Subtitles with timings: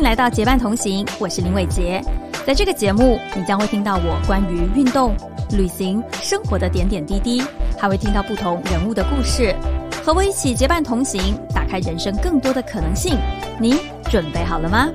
[0.00, 2.02] 来到结伴同行，我是林伟杰。
[2.46, 5.14] 在这个节目，你将会听到我关于运动、
[5.50, 7.42] 旅行、生活的点点滴滴，
[7.78, 9.54] 还会听到不同人物的故事。
[10.02, 11.20] 和我一起结伴同行，
[11.54, 13.18] 打开人生更多的可能性。
[13.60, 13.76] 你
[14.10, 14.88] 准备好了吗？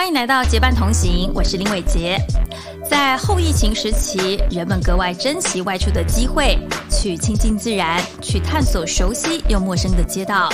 [0.00, 2.16] 欢迎来到结伴同行，我是林伟杰。
[2.88, 6.58] 在后疫情时期，人们格外珍惜外出的机会，
[6.88, 10.48] 去亲近自然，去探索熟悉又陌生的街道。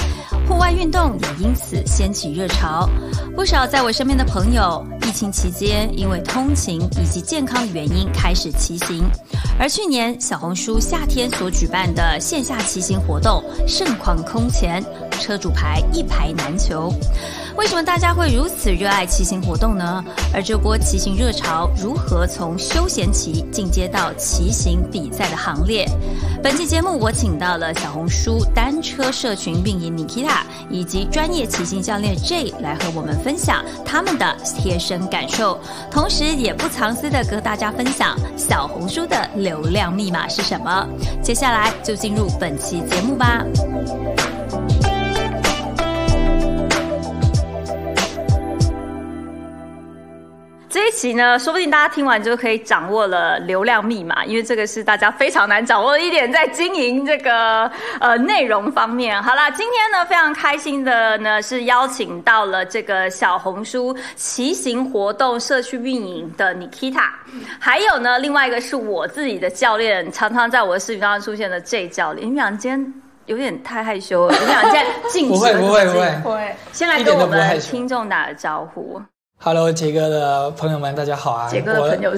[0.48, 2.90] 户外运动也因此掀起热潮。
[3.36, 4.84] 不少在我身边的朋友，
[5.16, 9.02] 疫情期间因为通勤以及健康原因开始骑行。
[9.58, 16.92] 而去年小红书夏天所举办的线下骑行活动盛况空前，车主牌一排难求。
[17.56, 20.04] 为什么大家会如此热爱骑行活动呢？
[20.34, 25.88] 而这波骑行热潮如何从休闲骑进阶到骑行比赛的行列？
[26.42, 35.58] 本期节目我请到了小红书单车社群运营 Nikita 以及专业骑行教练 J 来和我们分享他们的贴身感受，
[35.90, 40.86] 同时也不藏私的和大家分享小红书的流量密码是什么。
[41.22, 43.44] 接下来就进入本期节目吧。
[50.76, 57.64] 这一期呢，说不定大家听完就可以掌握了流量密码，因为这个是大家非常难掌握的一点，在经营这个
[57.98, 59.22] 呃内容方面。
[59.22, 67.08] 好了，今天呢非常开心的呢是邀请到了这个小红书骑行活动社区运营的 Nikita，
[67.58, 72.26] 还有呢另外一个是我自己的教练，常常在我的视频当中出现的 J 教练。
[72.26, 79.00] 你们俩今天有点太害羞了，你们俩现在静不会不会不会不会，先来跟我们听众打个招呼。
[79.38, 81.48] Hello，杰哥的朋友们，大家好啊！
[81.48, 82.10] 杰哥的朋友，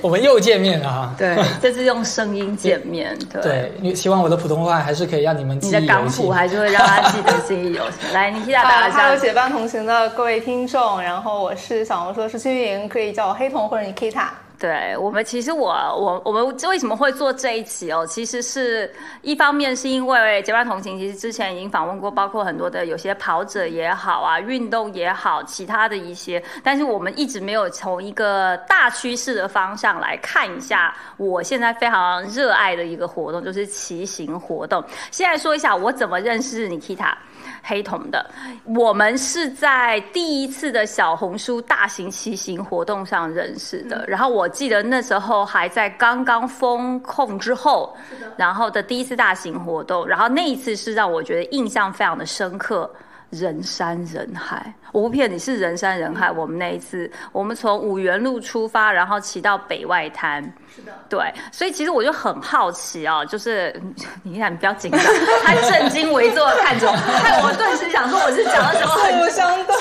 [0.00, 1.14] 我 们又见面了哈。
[1.16, 3.16] 对，这次用声音见面。
[3.40, 8.10] 对，希望我的普通话还是可以让你们记忆你的港普还是会让他记得记忆犹新。
[8.12, 14.26] 来，你替他打个哈喽，结伴同行的各位听众，然后我是小红书社区运营，可以叫我黑瞳或者你 Kita。
[14.60, 18.06] 对我们，其实我我我们为什么会做这一期哦？
[18.06, 30.94] 其实是一方面是因为结伴同行，其实之前已经访问过，包括很多的有些跑者也好啊，运动也好，其他的一些，但是我们一直没有从一个大趋势的方向来看一下。
[31.16, 34.84] 我现在非常热爱的一个活动就是骑行活动。
[35.10, 37.14] 现在说一下我怎么认识你 Kita。
[37.62, 38.24] 黑瞳的，
[38.64, 44.04] 我们是在第一次的小红书大型骑行活动上认识的。
[44.08, 47.96] 然后我记得那时候还在刚刚封控之后，
[48.36, 52.90] 然后的第一次大型活动，然后那一次是让我觉得印象非常的深刻。
[53.30, 56.30] 人山人海，我不骗你，是人山人海。
[56.30, 60.42] 我们那一次，我们从五元路出发，然后骑到北外滩。
[60.74, 63.74] 是的，对，所以其实我就很好奇啊，就是
[64.22, 65.00] 你看，你不要紧张，
[65.44, 69.76] 他正襟危坐的看着我，害我顿时想说我是讲了什么很相对，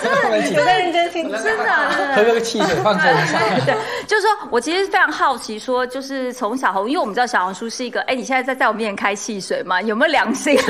[0.00, 3.38] 真的真的，有在认真听，真的，喝个汽水放松一下。
[3.64, 3.74] 对，
[4.06, 9.80] 就是说我其实非常好奇，说就是从小红，因为我们知道小红书是一个，哎，你现在在在我面前开汽水吗？
[9.82, 10.58] 有没有良心？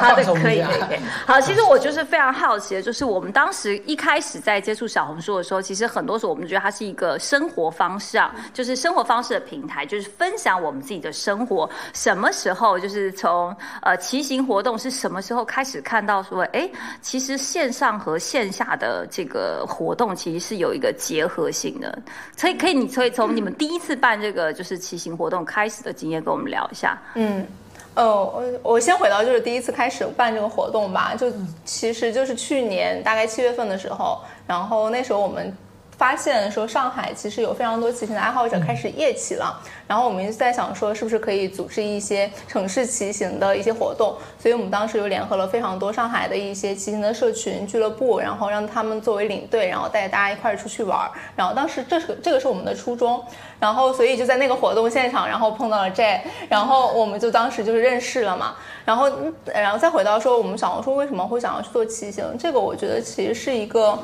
[0.00, 0.98] 好的，可以，可以。
[1.24, 11.68] 好，其实我就是非常好奇的，就是我们当时一开始在接触小红书的时候，其实很多时候我们觉得它是一个生活方式啊，就是生活方式的平台，就是分享我们自己的生活。
[11.92, 16.68] 什么时候就是从呃骑行活动是什么时候开始看到说，哎，
[17.00, 21.96] 其实线上和线下的这个活动其实是有一个结合性的。
[22.36, 27.00] 所以可以，你可以从你们第一次办这个就是骑行活动开始的经验跟我们聊一下。
[27.14, 27.46] 嗯。
[27.96, 31.32] 呃，我我先回到就是第一次开始办这个活动吧，就
[31.64, 35.52] 其实就是去年大概七月份的时候，然后那时候我们
[35.96, 53.24] 发现说上海其实有非常多骑行的爱好者开始夜骑了，然后我们一直在想说是不是可以组织一些城市骑行的一些活动，所以我们当时就联合了非常多上海的一些骑行的社群俱乐部，然后让他们作为领队，然后带大家一块儿出去玩，然后当时这是这个是我们的初衷。
[53.58, 58.54] 然后，所以就在那个活动现场，然后碰到了 J，然后我们就当时就是认识了嘛。
[58.84, 59.10] 然后，
[59.46, 62.36] 然后再回到说，我们小红书为什么会想要去做骑行？
[62.38, 63.98] 这个我觉得其实是一个，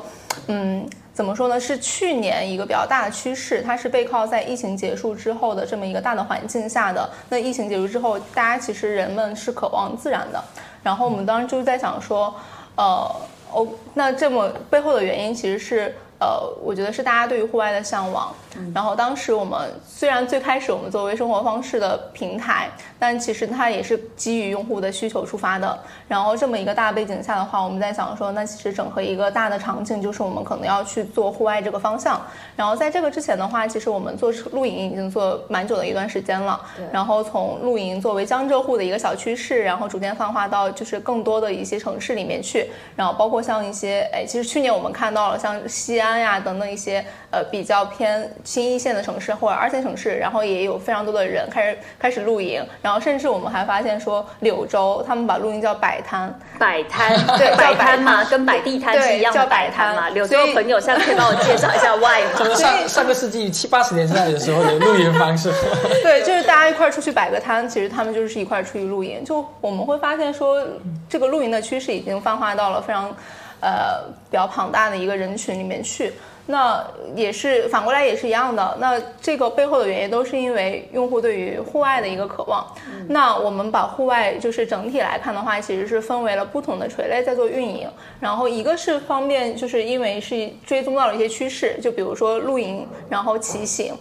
[0.47, 1.59] 嗯，怎么说呢？
[1.59, 7.07] 是去年一个比较大的趋势，它是背靠在疫情结束之后的这么一个大的环境下的。
[7.29, 10.43] 那疫情结束之后，大家其实人们是渴望自然的。
[10.81, 12.33] 然后我们当时就是在想说，
[12.75, 13.15] 呃，
[13.51, 15.95] 哦，那这么背后的原因其实是。
[16.23, 18.33] 呃，我觉得是大家对于户外的向往。
[18.73, 25.77] 然后当时我们虽然最开始我们作为生活方式的平台，但其实它也是基于用户的需求出发的。
[26.07, 32.21] 然后这么一个大背景下的话，我们在想说，那其实整合一个大的场景，就是我们可能要去做户外这个方向。
[32.55, 36.61] 然后在这个之前的话，其实我们做露营已经做蛮久的一段时间了。
[36.91, 42.69] 然后从露营作为江浙沪的一个小趋势，然后逐渐泛化到就是更多的一些城市里面去。
[42.95, 52.65] 然后包括像一些，哎，其实去年我们看到了像西安呀等等一些呃比较偏新一线的城市或者二线城市，然后也有非常多的人开始开始露营。
[52.81, 60.09] 然后甚至我们还发现说，柳州他们把露营叫摆摊，摆摊对 摆叫摆摊嘛，跟摆地摊是一样的叫摆摊嘛。
[60.09, 62.39] 柳州所以的朋友，现在可以帮我介绍一下 why 吗？
[62.39, 65.51] 就是上上个世纪七八十年代的时候的露营方式。
[66.03, 69.23] 对，就是大家一块儿出去摆个摊，其实他们就是一块儿出去露营。
[69.23, 70.63] 就我们会发现说，
[71.09, 73.15] 这个露营的趋势已经泛化到了非常，
[73.63, 76.11] 呃，比较庞大的一个人群里面去。
[76.45, 78.77] 那也是反过来也是一样的。
[78.77, 82.67] 那这个背后的原因都是因为用户对于户外的一个渴望。
[83.07, 87.89] 那我们把户外就是整体来看的话，其实是分为了不同的垂类在做运营。
[88.19, 93.95] 然后一个是方便，就是因为是追踪到了一些趋势，就比如说露营，然后骑行。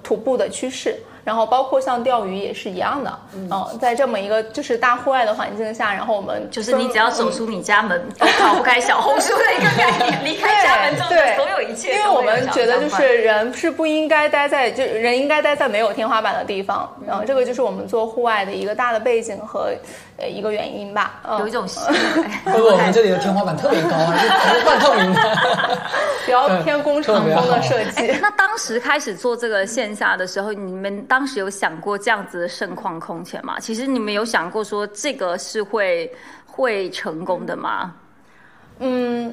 [0.00, 0.96] 徒步的趋势，
[1.28, 10.24] 然后包括像钓鱼也是一样的，嗯、在这么一个就是大户外的环境下，然后我们就是你只要走出你家门，都逃不开小红书的一个概念。
[10.24, 19.70] 离开家门之后，对所有一切因为我们觉得就是人是不应该待在就人应该待在没有天花板的地方，然后这个就是我们做户外的一个大的背景和
[20.18, 21.20] 呃一个原因吧。
[21.24, 22.32] 嗯有一种吸引感。
[22.44, 24.16] 不过我们这里的天花板特别高啊，
[24.54, 25.20] 是半透明的。
[26.26, 28.06] 比较偏工厂风的设计。
[28.20, 33.56] 那当时开始做这个线下的时候，你们当时有想过这样子的盛况空前吗？
[33.60, 36.10] 其实你们有想过说这个是会
[36.44, 37.94] 会成功的吗？
[37.94, 38.07] 嗯，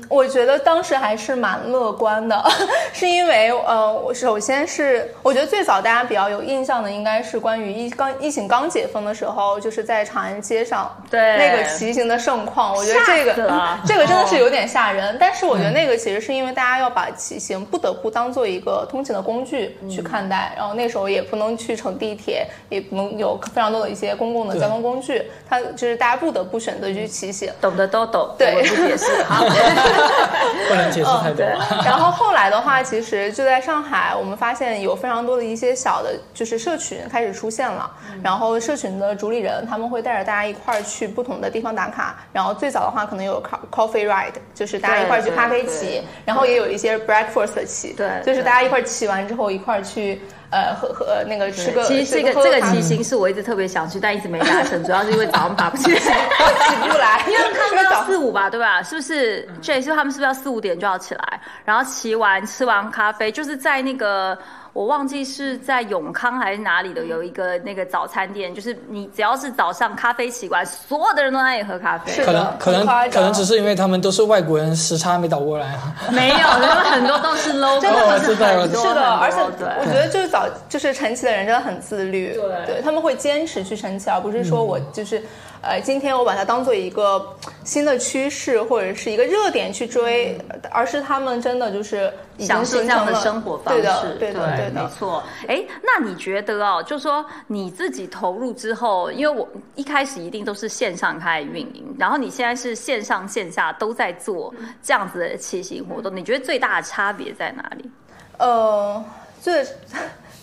[0.10, 2.44] 我觉得当时还是蛮乐观的，
[2.94, 15.16] 是因为呃，我首先是我觉得最早大家比较有印象的，应该是关于疫刚疫情刚解封的时候，就是在长安街上对那个骑行的盛况，我觉得这个了 这个真的是有点吓人。
[15.20, 27.52] 但是我觉得那个其实是因为大家要把骑行不得不当做一个通勤的工具去看待，然后那时候也不能去乘地铁，也不能有非常多的一些公共的交通工具，它就是大家不得不选择去骑行。
[27.62, 29.06] 懂的都懂，对我不解释。
[29.36, 29.44] 好，
[30.70, 31.36] 不能解释太多。
[31.38, 31.46] 对，
[31.86, 37.90] 然后后来的话，其实就在上海，我们发现有非常多的一些小的，就是社群开始出现了。
[38.24, 42.16] 然后社群的主理人他们会带着大家一块儿去不同的地方打卡。
[42.32, 43.60] 然后最早的话，可能有 co-
[43.90, 46.02] coffee ride，就是大家一块儿去咖啡骑。
[46.26, 50.22] 然后也有一些 breakfast 骑，对就是大家一块儿骑完之后一块儿去
[50.52, 56.00] 呃喝喝呃那个吃个其实这个这个骑行是我一直特别想去，但一直没达成， 主要是因为早上爬不起来。
[56.00, 58.82] 起不来， 因为他们要四五吧，对吧？
[58.84, 59.48] 是不是？
[59.62, 64.38] 这也是他们是不是要四五点就要起来，然后骑完吃完咖啡，就是在那个
[64.76, 72.22] 我忘记是在永康还是哪里的，有一个那个早餐店，就是你只要是早上咖啡起完，所有的人都在那里喝咖啡。
[72.26, 75.96] 可能可能可能只是因为他们都是外国人，时差没倒过来啊。
[76.12, 79.40] 没有，他们很多都是 logo，真的我知道我知道是的，而且
[79.80, 85.24] 我觉得就是早就是晨起的人真的很自律，对他们会坚持去晨起，而不是说我就是。
[85.68, 87.20] 呃，今天我把它当做一个
[87.66, 90.38] 新的趋势或者是一个热点去追，
[90.72, 94.84] 而是他们真的就是已经享受这样的生活方式，对的，对的，对的。
[94.84, 95.24] 没错。
[95.48, 104.54] 哎，那你觉得哦，就说你自己投入之后，因为我一开始一定都是线上开始运营，然后你现在是线上线下都在做
[104.84, 107.90] 这样子的骑行活动，你觉得最大的差别在哪里？
[108.38, 109.04] 呃，
[109.42, 109.66] 最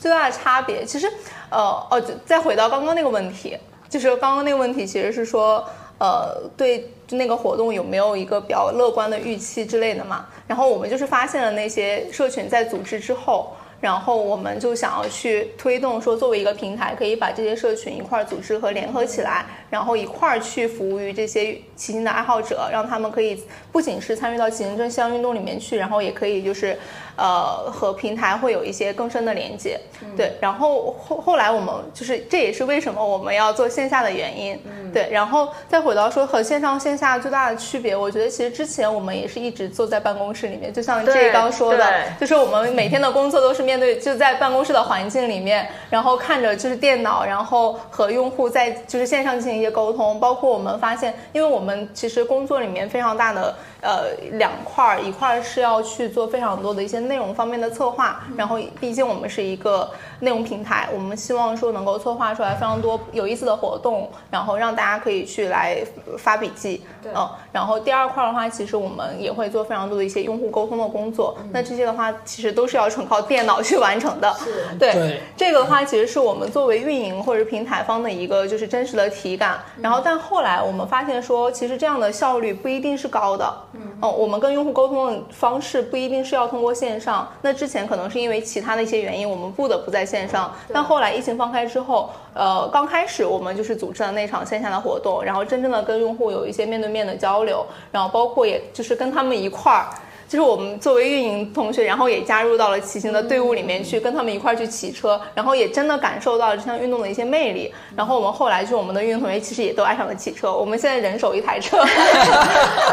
[0.00, 1.06] 最大的差别，其实
[1.50, 3.56] 呃哦，就再回到刚刚那个问题，
[3.88, 5.64] 就是刚刚那个问题其实是说，
[6.02, 10.26] 呃，对那个活动有没有一个比较乐观的预期之类的嘛？
[10.48, 13.52] 然后我们就是发现了那些社群在组织之后。
[13.80, 26.79] 然后我们就想要去推动，说作为一个平台，可以把这些社群一块儿组织和联合起来，然后一块儿去服务于这些骑行的爱好者，让他们可以不仅是参与到骑行这项运动里面去，然后也可以就是，
[27.17, 29.81] 呃，和平台会有一些更深的连接。
[30.14, 34.60] 对，然后后后来我们就是这也是为什么我们要做线下的原因。
[34.93, 50.20] 对，然后再回到说和线上线下最大的区别，我觉得其实之前我们也是一直坐在办公室里面，就像对 J 刚说的，就是我们每天的工作都是面对就在办公室的环境里面，然后看着就是电脑，然后和用户在就是线上进行一些沟通。
[50.20, 65.79] 包括我们发现，因为我们其实工作里面非常大的呃两块儿，一块儿是要去做非常多的一些内容方面的策划，然后毕竟我们是一个内容平台，我们希望说能够策划出来非常多有意思的活动，然后让大家可以去来
[66.17, 74.32] 发笔记，嗯，然后第二块儿的话，其实我们也会做非常多的一些用户沟通的工作，那这些的话其实都是要纯靠电脑去完成的，
[74.79, 79.58] 对对这个的话，其实是我们作为运营或者平台方的一个就是真实的体感。
[79.81, 83.53] 然后，但后来我们发现说，其实这样的效率不一定是高的。
[83.74, 87.26] 嗯，哦，我们跟用户沟通的方式不一定是要通过线上。
[87.41, 90.55] 那之前可能是因为其他的一些原因，我们不得不在线上。
[90.72, 99.88] 但后来疫情放开之后，呃，刚开始我们就是组织了那场线下的活动，然后真正的跟用户有一些面对面的交流，然后包括也就是跟他们一块儿。
[100.32, 107.70] 就是我们作为运营同学，然后也加入到了骑行的队伍里面去，跟他们一块儿去骑车，然后也真的感受到了这项运动的一些魅力。
[107.94, 110.51] 然后我们后来就我们的运营同学，其实也都爱上了骑车。
[110.51, 111.84] 我们现在人手一台车，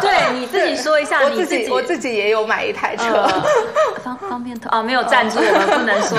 [0.01, 3.25] 对你自己说一下，我你自己我自己也有买一台车。
[4.03, 6.17] 方方便投哦，没有赞助，我们不能说。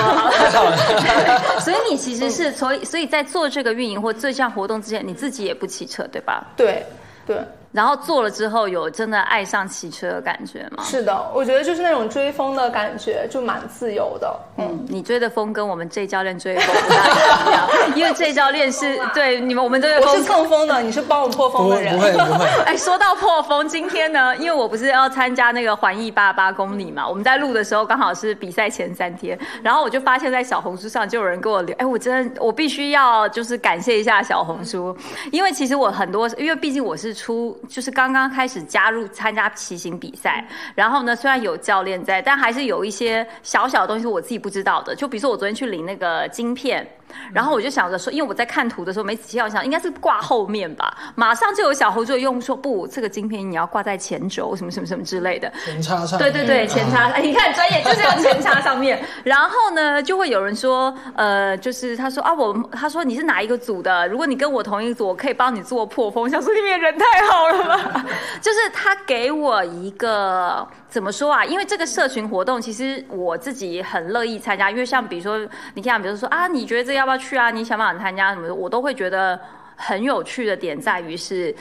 [1.61, 6.47] 所以你其实是所以所以在做这个运营或这项活动之前，你自己也不骑车，对吧？
[6.57, 6.83] 对
[7.27, 7.37] 对。
[7.71, 10.83] 然后做了之后，有真的爱上骑车的感觉吗？
[10.83, 14.39] 是的，我觉得就是那种追风的感觉，就蛮自由的。
[14.57, 21.95] 嗯，你追的风跟我们 J 教练追的风不大一样， 因为 J 教练是对你们我们这个风我是蹭风的，你是帮我破风的人。
[21.95, 34.95] 不会不会， 哎，说到破风，今天呢，因为我不是要参加那个环意八八公里嘛，我们在录的时候刚好是比赛前三天，然后我就发现，在小红书上就有人给我留，哎，我真的我必须要就是感谢一下小红书，
[35.31, 46.87] 因为其实我很多，因为毕竟我是出就是刚刚开始加入参加骑行比赛，然后呢，虽然有教练在，但还是有一些小小的东西我自己不知道的，就比如说我昨天去领那个晶片。
[47.33, 50.95] 然后我就想着说，因为我在看图的时候没仔细要想，应该是挂后面吧。
[51.15, 55.51] 马上就有小猴就用户说，不，这个晶片你要挂在前轴，什么什么什么之类的。
[55.65, 56.17] 前叉上。
[56.19, 59.03] 对对对，前叉，哎，你看专业就是要前叉上面。
[59.23, 64.07] 然后呢，就会有人说，呃，就是他说啊，我他说你是哪一个组的？
[64.07, 66.29] 如果你跟我同一个组，我可以帮你做破风。
[66.29, 68.05] 想说里面人太好了吧？
[68.41, 71.43] 就是他给我一个怎么说啊？
[71.45, 74.69] 因为这个社群活动，其实我自己很乐意参加。
[74.69, 77.49] 因为像比如说，你看，比如说啊，你觉得这要不要去啊？
[77.49, 78.53] 你想不想参加什么的？
[78.53, 79.39] 我都会觉得
[79.75, 81.55] 很有趣的点在于是。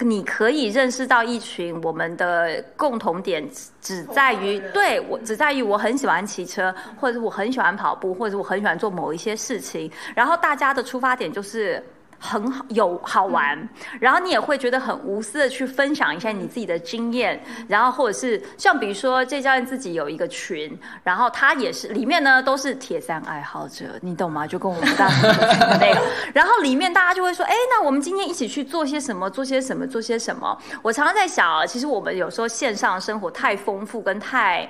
[0.00, 3.42] 你可以认识到一群我们的共同点，
[3.80, 9.90] 只在于对我只在于我很喜欢骑车，或者是我很喜欢跑步，或者是我很喜欢做某一些事情。
[10.14, 11.82] 然后大家的出发点就是
[12.18, 13.68] 很好有好玩，
[14.00, 24.46] 然后你也会觉得很无私的去分享一下你自己的经验，然后或者是像比如说这教练自己有一个群，然后他也是里面呢都是铁三爱好者，你懂吗？
[24.46, 26.00] 就跟我们大学的那个，
[26.34, 29.28] 然后里面大家就会说，哎，那我们今天一起去做些什么？
[29.30, 29.86] 做些什么？
[29.86, 30.56] 做些什么？
[30.82, 34.68] 我常常在想啊，其实我们有时候线上生活太丰富跟太。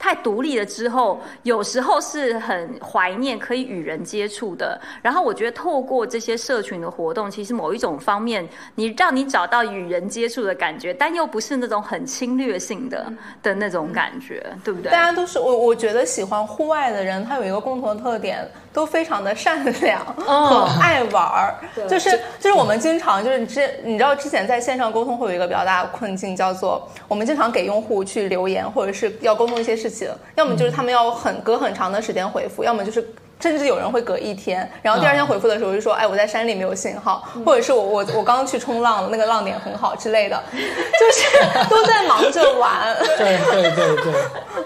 [0.00, 4.80] 太独立了之后，有时候是很怀念可以与人接触的。
[5.02, 14.90] 然后我觉得透过这些社群的活动，其实某一种方面，你让你找到与人接触的感觉，但又不是那种很侵略性的的那种感觉，对不对？
[14.90, 21.54] 大家都是我，我觉得喜欢户外的人，他有一个共同的特点，都非常的善良和爱玩儿。
[21.88, 33.06] 就是就是我们经常就是之你知道之前在线上沟通会有一个比较大的困境，叫做我们经常给用户去留言，或者是要沟通一些事情，要么就是他们要很隔很长的时间回复，要么就是。
[33.40, 41.24] 甚至有人会隔一天，然后第二天回复的时候就说：“哎，我在山里没有信号，或者是我我我刚刚去冲浪，那个浪点很好之类的，就是
[41.70, 44.12] 都在忙着玩。”对对对对，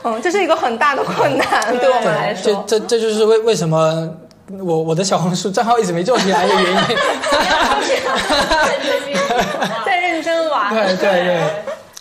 [0.03, 2.65] 嗯，这是一个很大的困难，对我们来这说。
[2.67, 4.09] 这这就是为为什么
[4.61, 6.79] 我我的小红书账号一直没做起来的原因。
[9.87, 10.75] 在认真玩。
[10.75, 11.41] 对对对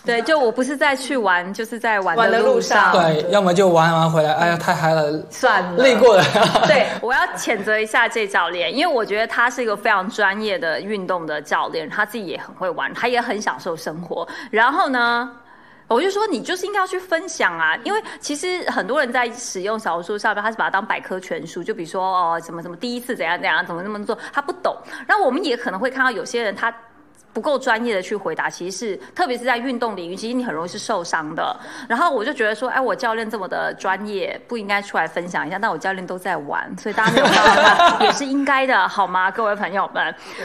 [0.04, 6.22] 对，就我不是在去玩，就是在玩玩的路路上对，要么就玩完回来，哎呀太嗨了，算了，累过了。
[6.66, 14.28] 对，我要谴责一下这教练，因为我觉得他是一个非常专业的运动的教练，他自己也很会玩，他也很享受生活。
[14.50, 15.30] 然后呢，
[15.88, 24.76] 我就说你就是应该要去分享啊，因为其实很多人在使用小红书上面，他是把它当百科全书，就比如说哦什么什么第一次怎样怎样，怎么那么做，他不懂。
[25.06, 26.70] 然后我们也可能会看到有些人他。
[27.34, 31.54] 不够专业的去回答，其实是特别是在运动领域，其实你很容易是受伤的。
[31.88, 35.58] 然后我就觉得说，哎，我教练这么的专业，不应该出来分享一下？
[35.58, 40.02] 但我教练都在玩，所以大家没有看到他也是应该的，好吗， 各位朋友们？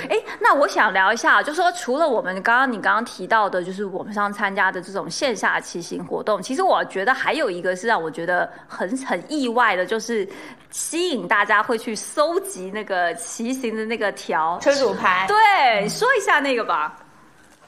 [0.09, 10.27] 哎，那我想聊一下，就说除了我们刚刚你刚刚提到的，就是我们上参加的这种线下骑行活动，其实我觉得还有一个是让我觉得很很意外的，就是
[10.71, 16.97] 吸引大家会去搜集那个骑行的那个条车主牌，对，说一下那个吧。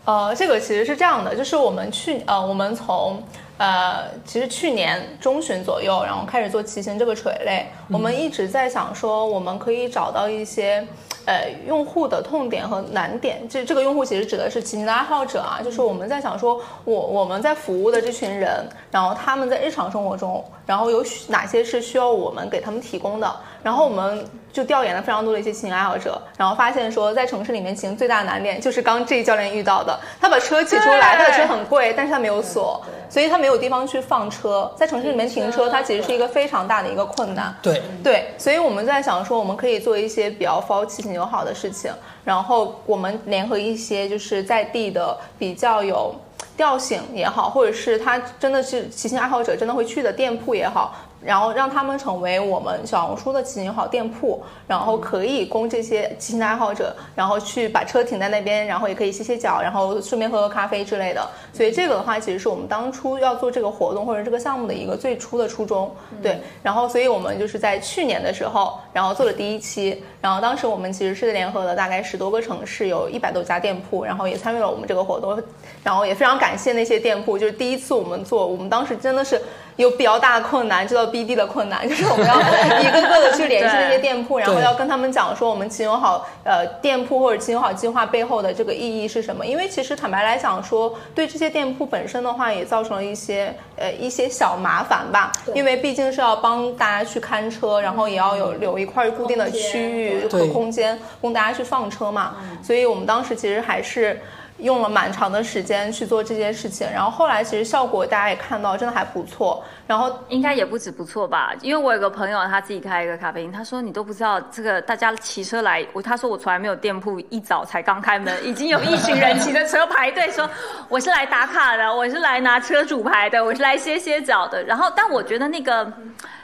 [0.06, 3.24] 呃，这个其实是这样的，就是我们去呃，我们从
[3.62, 10.84] 呃，其实去年中旬左右，然后开始做骑行这个垂类，我们一直在想说，我们可以找到一些。
[11.24, 37.56] 呃，用户的痛点和难点，这这个用户其实指的是骑行的爱好者啊，就是我们在想说，我我们在服务的这群人，然后他们在日常生活中，然后有哪些是需要我们给他们提供的，然后我们就调研了非常多的一些骑行爱好者，然后发现说，在城市里面骑行最大的难点就是刚这教练遇到的，他把车骑出来，他的车很贵，但是他没有锁，所以他没有地方去放车，在城市里面停车，它其实是一个非常大的一个困难。
[37.62, 41.92] 对对，所以我们在想说，我们可以做一些比较 for 骑行友好的事情，
[42.24, 46.14] 然后我们联合一些就是在地的比较有
[46.58, 50.96] 调性也好，或者是他真的是骑行爱好者真的会去的店铺也好。
[51.24, 61.28] 然后让他们成为我们小红书的骑行好店铺，然后可以供这些骑行爱好者，然后去把车停在那边，然后也可以歇歇脚，然后顺便喝喝咖啡之类的。
[61.54, 65.94] 所以这个的话，其实是我们当初要做这个活动或者这个项目的一个最初的初衷。
[66.22, 75.42] 对，然后所以我们就是在去年的时候，然后做了第一期，然后当时我们其实是联合了大概十多个城市，有一百多家店铺，然后也参与了我们这个活动，
[75.84, 79.42] 然后也非常感谢那些店铺，就是第一次我们做，我们当时真的是。
[79.78, 82.36] 有比较大的困难，知道 BD 的困难， 就是我们要
[82.80, 89.46] 一个个的去联系那些店铺，然后要跟他们讲说我们秦友好呃店铺或者秦友好计划背后的这个意义是什么。
[89.46, 95.32] 因为其实坦白来讲说，对这些店铺本身的话，也造成了一些呃一些小麻烦吧。
[95.56, 102.36] 因为毕竟是要帮大家去看车，然后也要有留一块固定的区域和空间供大家去放车嘛。
[102.64, 104.20] 所以我们当时其实还是。
[104.62, 109.64] 用了蛮长的时间去做这件事情，然后后来其实效果大家也看到，真的还不错。
[109.88, 120.50] 然后应该也不止不错吧，因为我有个朋友他自己开一个咖啡厅，他说你都不知道这个大家骑车来，我他说我从来没有店铺一早才刚开门， 已经有一群人骑着车排队，说
[120.88, 124.64] 我是来打卡的，我是来拿车主牌的，我是来歇歇脚的。
[124.64, 125.92] 然后但我觉得那个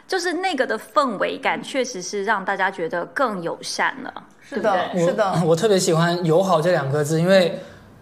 [0.08, 4.14] 就是那个的氛围感，确实是让大家觉得更友善了。
[4.42, 7.58] 是的，是的， 我特别喜欢友好这两个字，因为。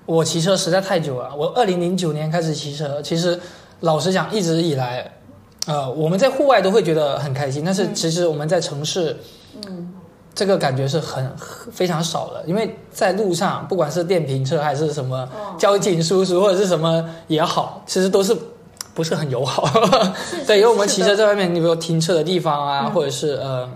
[0.06, 3.02] 我骑车实在太久了，我二零零九年开始骑车。
[3.02, 3.40] 其实，
[3.80, 5.12] 老实讲，一直以来，
[5.66, 7.64] 呃，我们在户外都会觉得很开心。
[7.66, 9.18] 但是，其实我们在城市，
[9.68, 9.94] 嗯，
[10.36, 11.32] 这个感觉是很
[11.72, 12.44] 非常少的。
[12.46, 18.38] 因为在路上，不管是电瓶车还是什么交警叔叔或者是什么也好，其实都是
[18.94, 19.68] 不是很友好。
[20.46, 23.68] 对，因为我们骑车在外面，你比如停车的地方啊，或者是呃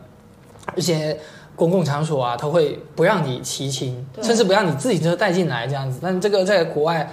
[0.75, 1.19] 一些。
[1.59, 5.99] 公共场所啊，他会不让你骑行，甚至不让你自行车带进来这样子。
[6.01, 7.07] 但这个在国外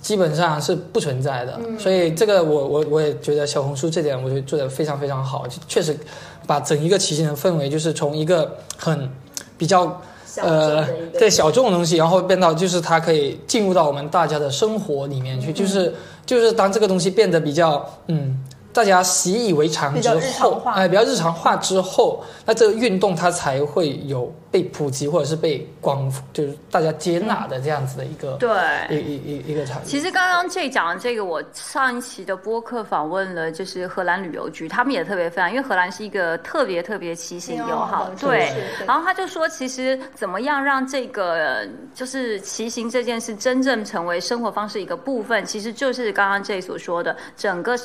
[0.00, 5.98] 基本上是不存在的，所以这个我我我也觉得小红书这点我觉得做的非常非常好，确实
[6.46, 9.10] 把整一个骑行的氛围就是从一个很
[9.58, 10.00] 比较
[10.40, 10.86] 呃
[11.18, 15.92] 对小众的东西，然后变到就是它可以进入到我们大家的生活里面去，就是
[16.24, 18.38] 就是当这个东西变得比较嗯。
[18.72, 28.48] 大家习以为常之后，哎，比较日常化之后，那这个运动它才会有被普及或者是被广，就是大家接纳的这样子的一个对
[28.90, 29.86] 一一一一个场景。
[29.86, 38.52] 其实刚刚这讲的这个，我上一期的播客访问了，就是荷兰旅游局，他们也特别分享，因为荷兰是一个特别特别骑行友好，对。
[38.86, 47.76] 然后他就说，其实怎么样让这个就是骑行这件事真正成为生活方式一个部分，其实就是刚刚这所说的整个。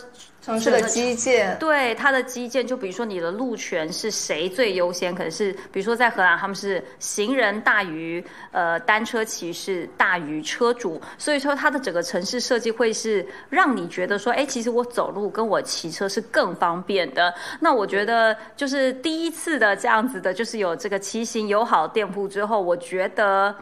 [0.45, 5.15] 城市的基建，对它的基建，就比如说你的路权是谁最优先？
[5.15, 17.33] 可能是比如说在荷兰，他们是行人大于呃单车骑士大于车主，所以说它的整个城市设计会是让你觉得说，哎，其实我走路跟我骑车是更方便的。
[17.59, 23.55] 那我觉得就是第一次的这样子的，就是有这个骑行友好店铺之后，我觉得。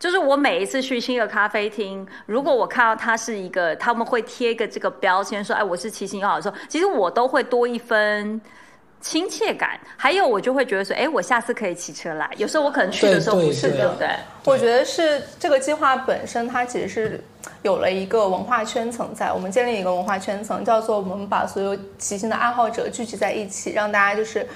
[0.00, 8.40] 就是我每一次去新的咖啡厅，如果我看到它是一个，他们会贴一个这个标签，说，哎，我是骑行友好的时候，其实我都会多一分
[9.02, 9.78] 亲切感。
[9.98, 12.30] 还有，我就会觉得说，哎，我下次可以骑车来。
[12.38, 14.08] 有时候我可能去的时候不是，对不对？
[14.44, 17.22] 我觉得是这个计划本身，它其实是
[17.60, 19.30] 有了一个文化圈层在。
[19.30, 24.48] 我们建立一个文化圈层，叫做我们把所有骑行的爱好者聚集在一起，让大家就是。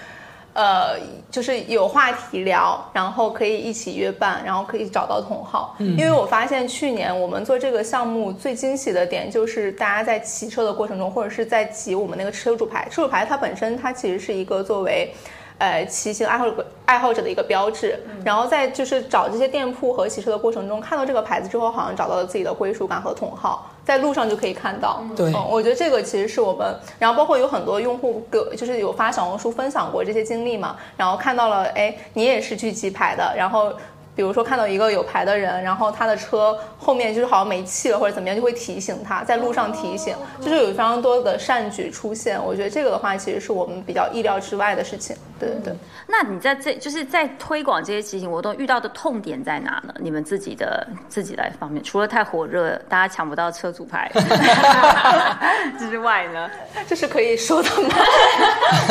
[0.54, 0.98] 呃，
[1.30, 5.76] 就是有话题聊，然后可以一起约伴，然后可以找到同好。
[5.78, 12.88] 因为我发现去年我们做这个项目最惊喜的点，就是大家在骑车的过程中，或者是在骑我们那个车主牌。
[12.88, 15.12] 车主牌它本身它其实是一个作为，
[15.58, 16.46] 呃，骑行爱好
[16.86, 17.98] 爱好者的一个标志。
[18.24, 23.70] 然后在就是找这些店铺和骑车的过程中，看到这个牌子之后，好像找到了自己的归属感和同好。
[23.84, 33.70] 在路上就可以看到，对，我觉得这个其实是我们，然后包括有很多用户个就是有发小红书分享过这些经历嘛，然后看到了，哎，你也是去骑牌的，然后
[34.14, 42.42] 比如说看到一个有牌的人，然后他的车后面就是好像没气了或者怎么样，就会提醒他，在路上提醒，就是有非常多的善举出现。
[42.42, 45.16] 我觉得这个的话，其实是我们比较意料之外的事情。
[45.38, 45.74] 对对对。
[46.06, 49.92] 那你在这就是在推广这些骑行活动遇到的痛点在哪呢？
[49.98, 54.10] 你们自己的自己来方面，除了太火热，大家抢不到车主牌
[55.78, 56.48] 之外呢？
[56.86, 57.94] 这是可以说的吗？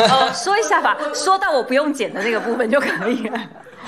[0.00, 3.40] 呃，说一下吧，说到我不用剪的那个部分就可以了。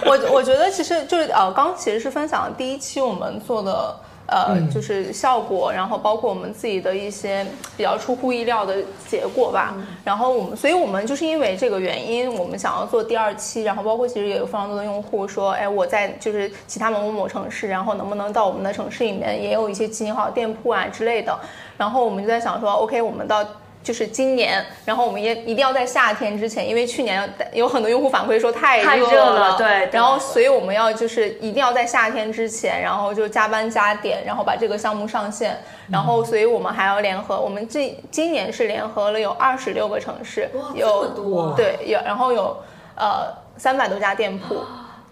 [0.04, 3.96] 我我觉得其实就是呃，刚其实是分享第一期我们做的
[4.28, 8.74] 呃，就是效果，然后包括我们自己的一些比较出乎意料的
[9.09, 9.76] 结果吧。
[10.04, 13.62] 然后我们，所以我们就是因为这个原因，我们想要做第二期。
[13.62, 21.38] 然后包括其实也有非常多的用户说，哎，我在就是其他某某某城市，然后能不能到我们的城市里面也有一些骑行好店铺啊之类的。
[21.78, 23.46] 然后我们就在想说，OK，我们到。
[23.87, 29.88] 就是今年，然后我们也一定要在夏天之前，因为去年有很多用户反馈说太热了，对。
[29.92, 35.57] 然后，所以我们要就是一定要在夏天之前，然后就加班加点，然后把这个项目上线。
[35.88, 42.57] 然后，所以我们还要联合，我们这今年是联合了有二十六个城市，有对有，然后有
[42.96, 44.57] 呃三百多家店铺。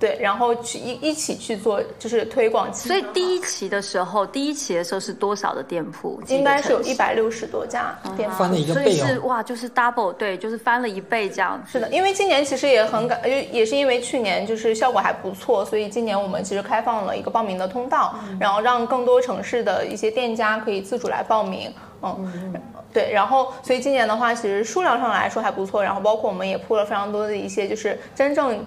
[0.04, 2.70] 对，然后去一一起去做，就是推广。
[2.74, 6.20] 所以第一期的时候，第一期的时候是多少的店铺？
[6.28, 11.58] 应该是有一百六十多家店铺，翻了一个倍所以是哇，就是 double，对，就是翻了一倍这样。
[11.66, 21.72] 是的，因为今年其实也很感，也也是因为去年就是效果还不错，所以今年我们其实开放了一个报名的通道，然后让更多城市的一些店家可以自主来报名。
[22.02, 22.52] 嗯，
[22.92, 28.62] 对，然后所以今年的话，其实数量上来说还不错，然后包括我们也铺了非常多的一些，就是真正。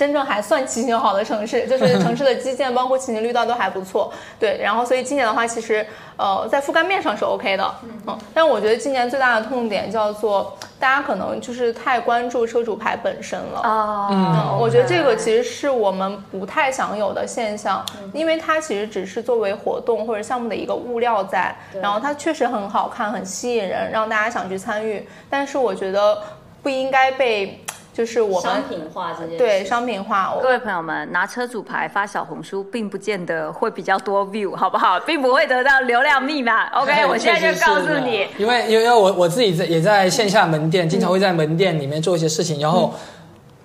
[0.00, 4.10] 真正还算骑行好的城市， 就是城市的基建，包括骑行绿道都还不错。
[4.38, 5.86] 对，然后所以今年的话，其实
[6.16, 7.74] 呃在覆盖面上是 OK 的，
[8.06, 8.18] 嗯。
[8.32, 13.60] 但我觉得今年最大的痛点叫做大家可能就是太关注车主牌本身了。
[13.60, 17.84] 啊，嗯，我觉得这个其实是我们不太想有的现象，
[18.14, 25.06] 因为它其实只是作为活动或者项目的一个物料在，然后它确实很好看，很吸引人，让大家想去参与。
[25.28, 26.16] 但是我觉得
[26.62, 27.62] 不应该被。
[28.00, 34.98] 就是我们商品化这件对商品化，各位朋友们拿车主牌发小红书，并不见得会比较多 view，好不好？
[35.00, 36.68] 并不会得到流量密码。
[36.80, 42.94] OK，我现在就告诉你，因为因为我我自己在也在线下门店，经常会在门店里面做一些事情，然后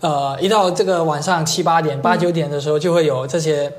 [0.01, 3.71] 呃，一到这个晚上七八点、八九点的时候，就会有这些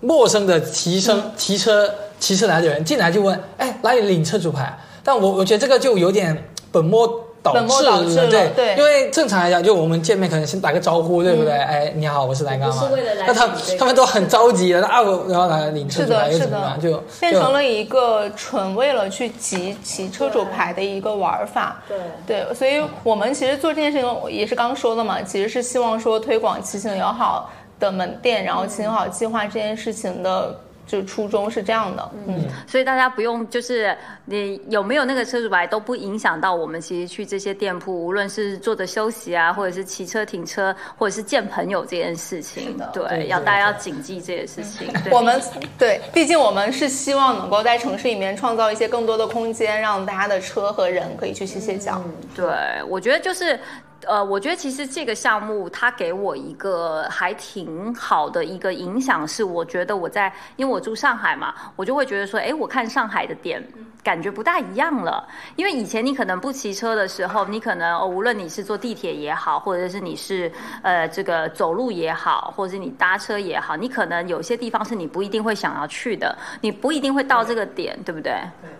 [0.00, 4.78] 陌生的骑车、骑车、骑车来的人进来就问，哎，哪里领车主牌？
[5.02, 7.24] 但我我觉得这个就有点本末。
[7.42, 11.52] 导致对对，因为正常来讲，就我们见面可能先打个招呼，对不对？
[11.52, 12.90] 哎，你好，我是来干嘛？
[13.26, 13.48] 那他
[13.78, 16.80] 他们都很着急的，啊，我然后来领车主牌又怎么样？
[16.80, 21.82] 就变成了一个纯为了去集骑车主牌的一个玩法。
[21.88, 30.54] 对对，所以我们其实做这件事情也是刚说的嘛，其实是希望说推广骑行友好的门店，然后骑行好计划这件事情的。
[30.90, 44.92] 就初衷是这样的，嗯，所以大家不用就是你有没有那个车主牌都不影响到我们其实去这些店铺，无论是坐着休息啊，或者是骑车停车，或者是见朋友这件事情，对，要大家要谨记这件事情。
[45.12, 45.40] 我们
[45.78, 52.02] 对，毕竟我们是希望能够在城市里面创造一些更多的空间，让大家的车和人可以去歇歇脚。
[52.34, 52.46] 对，
[52.88, 53.56] 我觉得就是。
[54.06, 63.62] 呃，我觉得其实这个项目它给我一个还挺好的一个影响是，我觉得我在因为我住上海嘛，我就会觉得说，哎，我看上海的店
[64.02, 65.26] 感觉不大一样了。
[65.56, 70.50] 因为以前你可能不骑车的时候，你可能无论你是坐地铁也好，或者是你是
[70.82, 78.32] 呃这个走路也好，或者是你搭车也好，你可能有些地方是你不一定会想要去的，你不一定会到这个点，对不对？
[78.62, 78.70] 对。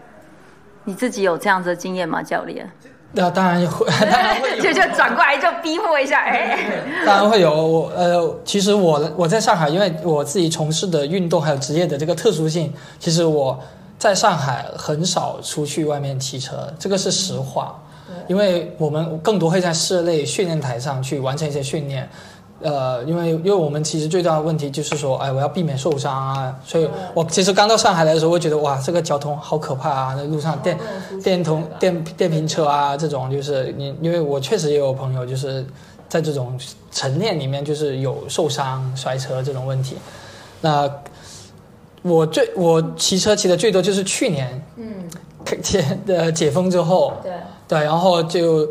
[0.84, 2.68] 你自己有这样子的经验吗，教练？
[3.12, 6.58] 那当然会， 当然会，就就转过来就逼迫一下，哎，
[7.04, 7.50] 当然会有。
[7.66, 13.58] 我呃，其实我我在上海，因为我自己从事的运动还有职业的这个特殊性，其实我
[13.98, 17.76] 在上海很少出去外面骑车，这个是实话。
[18.26, 22.08] 因为我们更多会在室内训练台上去完成一些训练。
[22.62, 30.78] 呃，因为因为我们其实最大的问题就是说，哎，我要避免受伤啊，所以我其实刚到上海来的时候，我觉得哇，这个交通好可怕啊，那路上电
[31.22, 35.64] 电通电电瓶车啊，这种就是你，因为我确实也有朋友就是
[36.06, 36.58] 在这种
[36.92, 39.96] 晨练里面就是有受伤摔车这种问题。
[40.60, 40.86] 那
[42.02, 44.86] 我最我骑车骑的最多就是去年，嗯，
[45.62, 47.32] 解呃解封之后，对
[47.66, 48.68] 对，然后就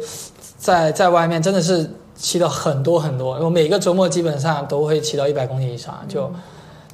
[0.60, 1.90] 在在外面真的是。
[2.20, 6.30] 骑了很多很多，我每个周末基本上都会骑到一百公里以上，就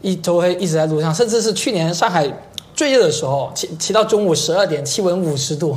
[0.02, 2.32] 一周会一直在路上，甚至是去年上海
[2.76, 5.76] 最热的时候，骑骑到中午十二点，气温五十度，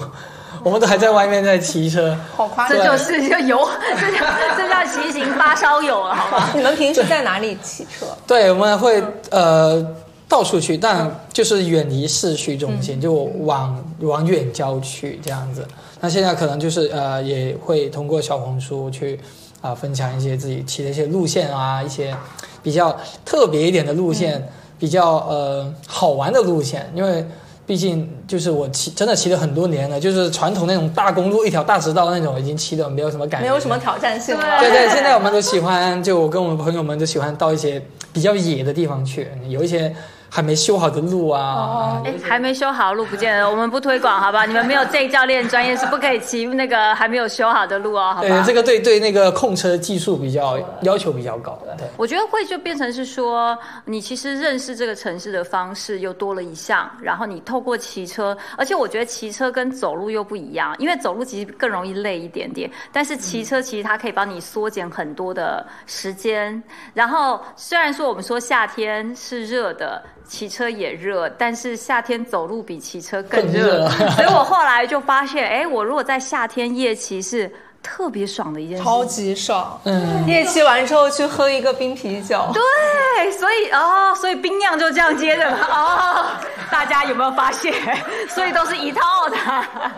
[0.63, 2.15] 我们都还在外面在骑车。
[2.37, 2.77] 好夸张！
[2.77, 3.67] 这就是一个油，
[3.99, 6.51] 这叫 这叫骑行发烧友了，好吧？
[6.55, 8.07] 你们平时在哪里骑车？
[8.27, 9.85] 对，我们会呃
[10.29, 13.15] 到处去，但就是远离市区中心，就
[13.45, 15.67] 往往远郊去这样子。
[16.01, 19.19] 那现在可能就是呃也会通过小红书去
[19.61, 22.15] 啊、分享一些自己骑的一些路线啊，一些
[22.63, 24.47] 比较特别一点的路线，
[24.79, 27.27] 比较呃好玩的路线，因为。
[27.69, 34.59] 毕竟就是我骑真的骑了很多年了，就是传统那种大公路一条大直道那种已经骑的没有什么感觉，没有什么挑战性了。
[34.59, 37.79] 对对，现在我们都喜欢，就我跟我们朋友们都喜欢到一些
[38.11, 39.95] 比较野的地方去，有一些
[40.31, 42.01] 还没修好的路啊。
[42.05, 44.45] 哎，还没修好路不见得， 我们不推广，好吧？
[44.47, 48.45] 你们没有这教练专业是不可以骑那个还没有修好的路哦，好对，吧？
[48.47, 51.75] 这个对对那个控车技术比较要求比较高的。
[51.77, 66.63] 对，我觉得会就变成是说，你其实认识这个城市的方式又多了一项，然后你透过骑车，而且我觉得骑车跟走路又不一样，因为走路其实更容易累一点点，但是骑车其实它可以帮你缩减很多的时间。
[66.93, 70.03] 然后虽然说我们说夏天是热的。
[70.29, 73.89] 骑车也热，但是夏天走路比骑车更热。
[73.89, 77.51] 所以我后来就发现，哎，我如果在夏天夜骑是
[77.89, 78.85] 特别爽的一件事。
[78.85, 79.81] 超级爽！
[79.85, 85.59] 嗯，夜骑完之后去喝一个冰啤酒，对，所以哦，所以冰酿就这样接的嘛。
[85.71, 86.27] 哦，
[86.71, 87.73] 大家有没有发现？
[88.29, 89.37] 所以都是一套的。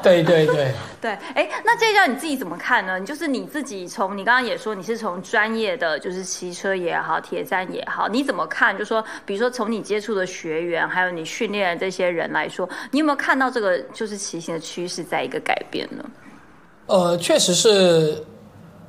[0.03, 0.73] 对对对。
[1.01, 3.01] 对， 哎，那这叫你自己怎么看呢？
[3.01, 8.77] 就是你自己从你刚刚也说你是从专业的，就是骑车也好，铁站也好，你怎么看？
[8.77, 16.05] 就说比如说从你接触的学员，还有你训练的这些人来说，你有没有看到这个就是骑行的趋势在一个改变呢？
[16.91, 18.21] 呃，确实是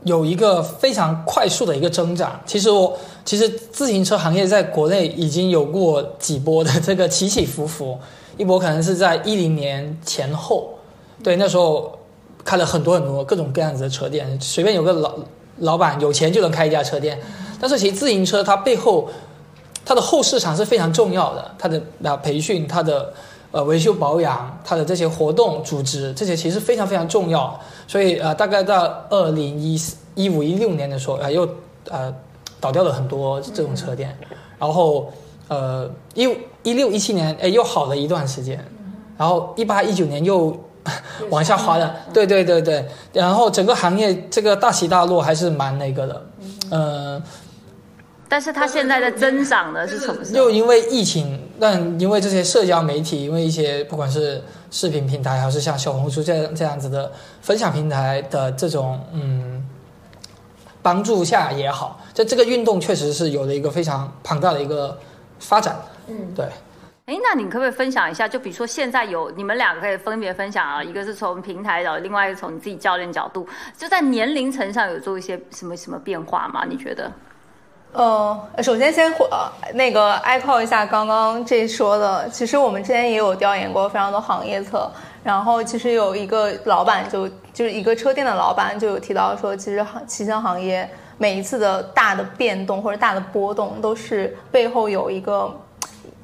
[0.05, 2.41] 有一个非常快速的一个增长。
[2.47, 7.99] 其实我其实自行车行业在国内已经有过几波的这个起起伏伏，
[8.37, 10.73] 一波可能是在一零年前后，
[11.23, 11.95] 对，那时候
[12.43, 15.13] 开了很多很多各种各样子的车店，随便有个老
[15.59, 17.21] 老板有钱就能开一家车店。
[17.59, 19.07] 但是其实自行车它背后
[19.85, 23.13] 它的后市场是非常重要的，它的啊培训，它的
[23.51, 27.59] 呃维修保养，它的这些活动组织，这些其实非常非常重要。
[27.87, 29.79] 所以呃，大概到二零一
[30.15, 31.47] 一五一六年的时候，呃又
[31.89, 32.13] 呃
[32.59, 34.17] 倒掉了很多这种车店，
[34.57, 35.11] 然后
[35.47, 36.29] 呃一
[36.63, 38.63] 一六一七年哎又好了一段时间，
[39.17, 40.55] 然后一八一九年又
[41.29, 46.25] 往下滑了，对对对对，然后整个行业这个大起大落还是蛮那个的，
[46.69, 47.21] 呃。
[48.31, 50.37] 但是它现在的增长呢是什么时候？
[50.37, 54.41] 又因为疫情，但因为这些社交媒体，因为一些不管是
[54.71, 59.61] 视频平台，还是像小红书这样这样子的分享平台的这种嗯
[60.81, 64.97] 帮助下也好，这这个运动确实是有了一个非常庞大的一个
[65.37, 65.75] 发展。
[66.07, 66.45] 嗯，对。
[67.07, 68.25] 哎，那你可不可以分享一下？
[68.25, 73.45] 就比如说现在有你们两个可以分别分享啊，一个是从平台角，另外一个从你自己教练角度，
[73.77, 76.63] 就在年龄层上有做一些什么什么变化吗？
[76.69, 77.11] 你觉得？
[77.93, 84.89] 呃，首先先回呃那个 echo 一下刚刚这说的，其实我们之前也有调研过非常多行业侧，
[85.23, 95.53] 然后其实有一个老板就就是一个车店的老板就有提到说，其实行骑行行业每一次的大的变动或者大的波动，都是背后有一个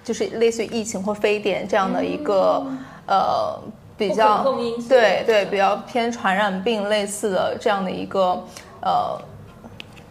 [0.06, 2.66] 就是类似于疫情或非典这样的一个、
[3.08, 3.60] 呃
[3.98, 4.46] 比较
[4.88, 8.42] 对对比较偏传染病类似的这样的一个
[8.82, 9.20] 呃。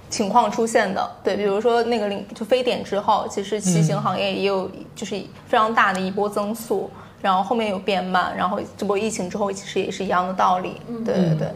[0.09, 6.91] 情况出现的，对，比如说那个零就非典之后，其实骑行行业也有就是非常大的一波增速，
[7.21, 11.49] 然后后面有变慢，然后这波疫情之后其实也是一样的道理，对对对，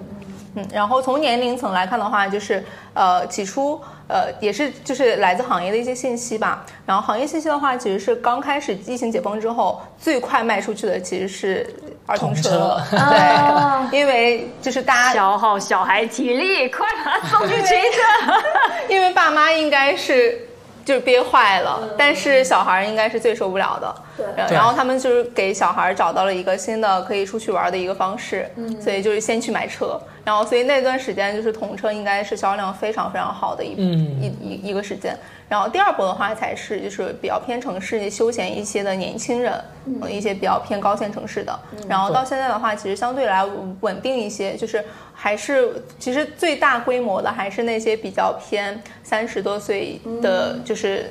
[0.57, 11.75] 嗯，然后从年龄层来看的话，就是呃起初呃也是就是来自行业的一些信息吧，然后行业信息的话，其实是刚开始疫情解封之后最快卖出去的其实是
[12.11, 13.07] 儿童车，童车。
[13.91, 18.33] 对，因为就是大家消耗小孩体力，快把他 送去骑车。
[18.91, 20.47] 因为爸妈应该是
[20.85, 23.95] 就是憋坏了，但是小孩应该是最受不了的。
[24.37, 24.57] 然对。
[24.57, 28.51] 然后他们就是给小孩找到了一个新的可以出去玩的一个方式，
[28.83, 33.89] 所以就是先去买车，然后所以那段时间就是童车应该是销量非常非常好的一、嗯。
[34.21, 35.17] 一一一个时间。
[35.51, 39.53] 然后第二波的话才是就是比较偏城市休闲一些的年轻人，
[39.85, 41.59] 嗯、一些比较偏高线城市的。
[41.89, 43.45] 然后到现在的话，其实相对来
[43.81, 51.11] 稳定一些，就是还是其实最大规模的还是那些比较偏三十多岁的，就是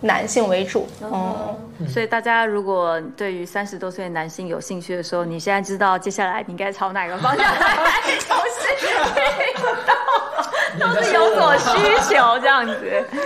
[0.00, 0.88] 男性为主。
[1.02, 1.54] 嗯，
[1.86, 7.76] 所以大家如果对于三十多岁的男性有兴趣的时候，你现在知道接下来你应该朝哪个方向来
[8.20, 8.88] 从事运
[9.84, 9.91] 动，
[10.78, 12.76] 都是有所需求这样子。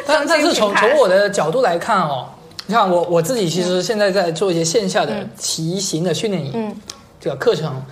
[0.07, 2.29] 但但是从从我的角度来看哦，
[2.67, 6.77] 你看我我自己其实现在在做一些线下的骑行的训练营，嗯
[7.21, 7.83] 这个课程，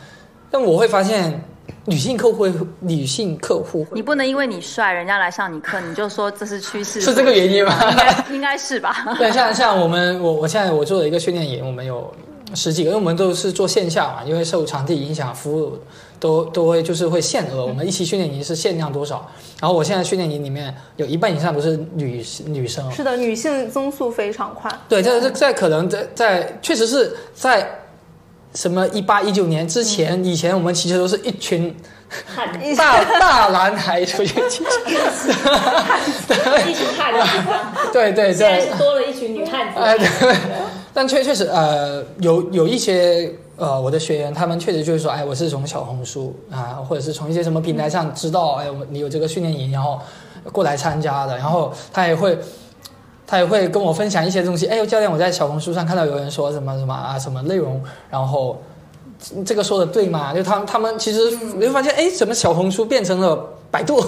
[0.50, 1.42] 但我会发现
[1.86, 7.74] 女性客户会，女性客户你不能因为你帅，人家来上你课，你就说这是趋势，是这个原因吗？
[7.90, 9.04] 应该应该是吧？
[9.18, 12.12] 对，像像我们我我现在我做了一个训练营，我们有
[12.54, 15.78] 十几个，因为我们都是做线下嘛，因为受场地影响，服务
[16.18, 19.30] 都都会就是会限额，我们一期训练营是限量多少。
[19.60, 24.70] 然后我现在训练营里面有一半以上都是女女生，是的，女性增速非常快。
[24.88, 27.66] 对，这这在可能在在确实是在
[28.54, 31.74] 什么一八一九年之前，以前我们其实都是一群
[32.34, 34.62] 汉，大大男孩出去骑，
[36.68, 37.22] 一群汉子，
[37.92, 38.70] 对对现在对。
[38.70, 39.80] 是，多了一群女汉子。
[39.80, 40.36] 哎对，
[40.92, 50.00] 但确确实呃有有一些呃我的学员，他们确实就是说，哎，我是从小红书啊，或者是从一些什么平台上知道，哎，你有这个训练营，然后
[50.52, 52.38] 过来参加的，然后他也会。
[53.26, 58.60] 他也会跟我分享一些东西，哎，教练，我在小红书上看到有人说什么什么啊，什么内容，然后
[59.44, 60.34] 这个说的对吗？
[60.34, 63.36] 就他们他们其实你会发现，哎，怎么小红书变成了
[63.70, 63.98] 百度？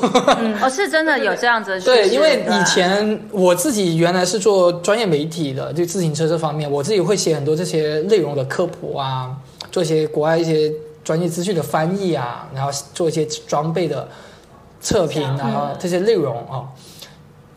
[0.61, 1.81] 哦，是真的有这样子的。
[1.81, 9.31] 对，因为以前我自己原来是做专业媒体的，就自行车这方面，我自己会写很多这些内容的科普啊，
[9.73, 14.09] 做一些国外一些专业资讯的翻译啊，然后做一些装备的
[14.81, 16.69] 测评啊，然后这些内容啊。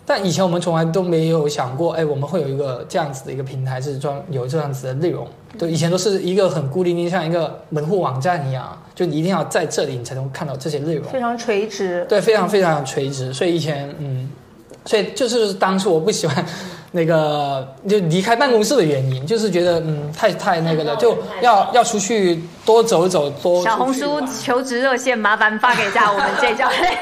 [0.10, 5.28] 但以前我们从来都没有想过，哎，我们会有一个这样子的一个平台，是专有这样子的内容。
[5.56, 11.06] 对，以前都是一个很孤零零，像一个门户网站一样，就你一定要在这里，你才能看到这些内容。
[11.12, 12.04] 非常垂直。
[12.10, 13.32] 对，非常非常垂直。
[13.32, 14.28] 所以以前，嗯，
[14.84, 16.44] 所以就是当初我不喜欢
[16.92, 26.98] 那个就离开办公室的原因，就是觉得嗯太太那个了，就要要出去多走走，多小红书求职热线，麻烦发给一下我们这教练。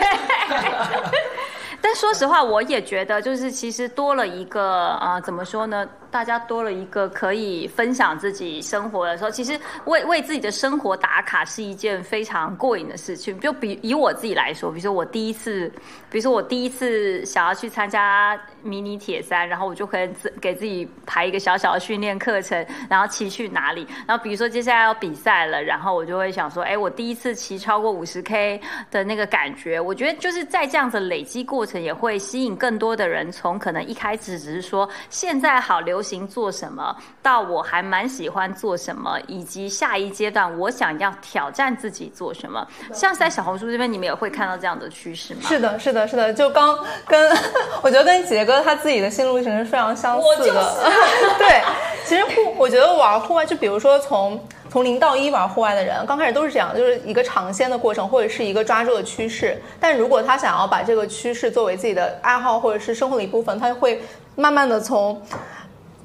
[1.88, 5.88] 但说实话，我也觉得，就是其实多了一个啊、怎么说呢？
[6.10, 13.40] 大家多了一个可以分享自己生活的时候，其实为为自己的生活打卡是一件非常过瘾的事情。
[13.40, 15.72] 就比以我自己来说，比如说我第一次，
[16.10, 23.88] 比如说我第一次想要去参加迷你铁三，然后我就可以自给自己排一个小小的训练课程，然后骑去哪里。
[24.08, 42.66] 然后比如说接下来要比赛了，然后我就会想说，哎，我第一次骑超过五十 K 的那个感觉，我觉得就是在这样子累积过程，也会吸引更多的人从可能一开始只是说现在好流行做什么，到我还蛮喜欢做什么，以及下一阶段我想要挑战自己做什么。
[42.94, 45.42] 像是在小红书这边，你们也会看到这样的趋势吗？
[45.44, 47.30] 是的，是的，是的，就刚跟
[47.82, 50.76] 我觉得跟杰哥他自己的心路历程是非常相似的。
[51.38, 51.62] 对，
[52.06, 59.62] 其实户我觉得玩户外，就比如说从从零到一玩户外的人，刚开始都是这样，就是一个尝鲜的过程，或者是一个抓住的趋势。
[59.80, 64.02] 但如果他想要把这个趋势作为自己的爱好或者是生活的一部分，他会
[64.36, 65.22] 慢慢的从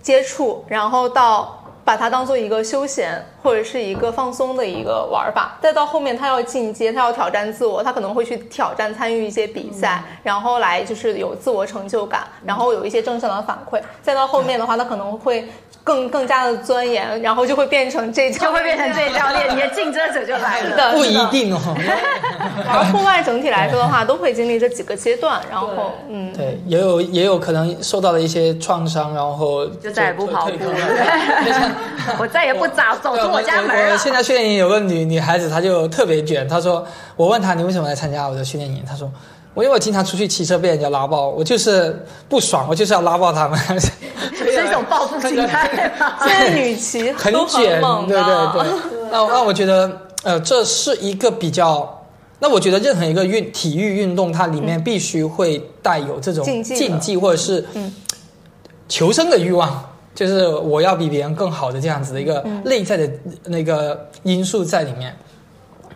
[0.02, 1.58] 接触，然后到。
[1.84, 15.48] 把它当做一个休闲或者是一个放松的一个玩法，再到后面他要进阶，他要挑战自我，他可能会去挑战参与一些比赛，然后来就是有自我成就感，然后有一些正向的反馈，再到后面的话，他可能会
[15.82, 20.70] 更更加的钻研，然后就会变成这就会变成这教练，你的竞争者就来了。
[20.70, 21.58] 是的，不一定哦。
[22.68, 31.70] 而户外整体来说的话，都会经历这几个阶段，然后嗯，对，也有也有可能受到了一些创伤，然后就再也不跑步退了了。
[32.18, 33.98] 我再也不走走出我家门我了。
[33.98, 36.46] 现在训练营有个女女孩子，她就特别卷。
[36.46, 39.10] 她说：“我问她你为什么来参加我的训练营？”她说
[39.54, 46.18] ：“我因为我经常出去骑车被人家拉爆，我就是不爽，我就是要拉爆他们。”是一种报复心态 吗？
[46.26, 48.72] 现在女骑很卷，猛对，对对。
[49.10, 49.90] 那那我觉得，
[50.24, 51.98] 呃，这是一个比较。
[52.38, 57.94] 那我觉得任何一个运体育运动，它里面必须会带有这种竞技竞技或者是嗯
[58.88, 63.10] 求生的欲望，就是我要比别人更好的这样子的一个嗯内在的
[63.46, 65.14] 那个因素在里面。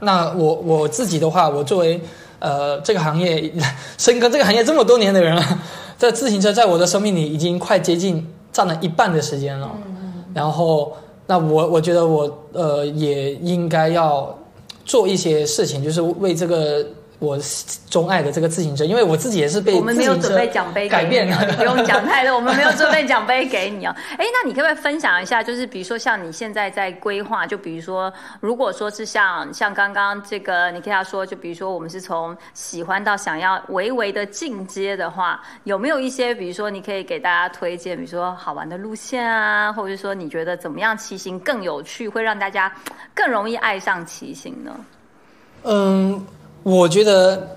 [0.01, 2.01] 那我我自己的话，我作为
[2.39, 3.53] 呃这个行业
[3.97, 5.43] 深耕这个行业这么多年的人了，
[5.97, 9.71] 在自行车在我的生命里已经快接近占了一半的时间了。
[10.35, 10.93] 然后，
[11.27, 14.37] 那我我觉得我呃也应该要
[14.85, 16.85] 做一些事情，就是为这个
[17.19, 17.39] 我
[17.89, 23.95] 钟爱的这个自行车，因为我自己也是被我们没有准备奖杯改变给你哦，你不用讲太多，我们没有准备奖杯给你哦。
[24.19, 42.71] 哎，那你可不可以分享一下，就是比如说像你现在在规划，就比如说，如果说是像像刚刚这个，你跟他说，就比如说我们是从喜欢到想要微微的进阶的话，有没有一些，比如说你可以给大家推荐，比如说好玩的路线啊，或者是说你觉得怎么样骑行更有趣，会让大家
[43.15, 44.77] 更容易爱上骑行呢？
[45.69, 46.25] 嗯，
[46.67, 47.57] 我觉得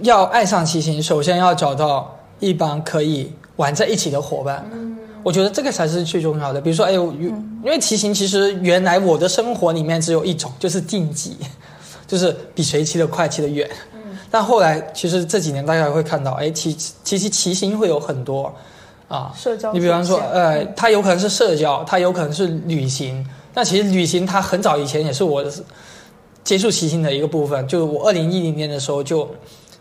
[0.00, 4.68] 要爱上骑行，首先要找到一帮可以玩在一起的伙伴。
[5.22, 6.60] 我觉得这个才是最重要的。
[6.60, 7.12] 比如说，哎，呦
[7.62, 11.36] 因为骑行其实原来我的生活里面只有一种，就是竞技。
[12.08, 13.70] 就是比谁骑得快、骑得远。
[14.28, 18.52] 但后来其实这几年大家会看到，哎，骑其实骑行会有很多
[19.06, 23.24] 啊，社交你比方说呃，它有可能是社交，它有可能是旅行。
[23.54, 25.52] 但其实旅行它很早以前也是我的
[26.48, 29.28] 接触骑行的一个部分，就我二零一零年的时候就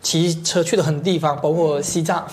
[0.01, 2.28] 骑车去了很多地方，包括西藏。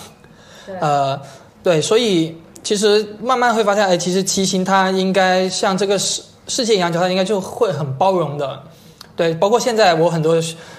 [0.65, 1.17] 对呃，
[1.63, 8.61] 对，所以其实慢慢会发现，哎，其实骑行它应该像这个世世界一样，它应该就会很包容的。
[9.15, 10.35] 对，包括现在我很多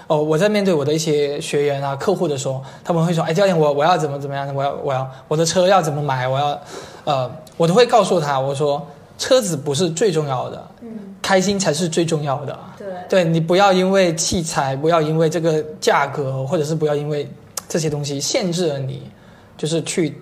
[0.07, 6.61] 哦，我在面对我的一些学员啊、客户的时候，他们会说，哎，教练，我我要怎么怎么样，我要我要我的车要怎么买，我要，
[7.05, 8.87] 呃，我都会告诉他，我说
[9.17, 12.57] 车子不是最重要的，嗯，开心才是最重要的。
[12.79, 17.29] 对，对你不要因为器材，不要因为这个价格，或者是不要因为
[17.69, 19.11] 这些东西限制了你，
[19.59, 20.17] 就是去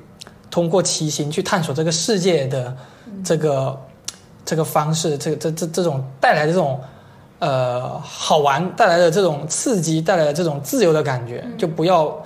[0.50, 2.74] 通过骑行去探索这个世界的
[3.22, 3.78] 这个、
[4.46, 6.80] 这个方式，这个这这这种带来的这种
[7.38, 12.18] 呃好玩，带来的这种刺激，带来的这种自由的感觉，就不要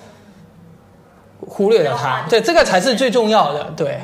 [1.41, 2.25] 忽略了它。
[2.29, 3.73] 对，这个才是最重要的。
[3.77, 4.01] 对。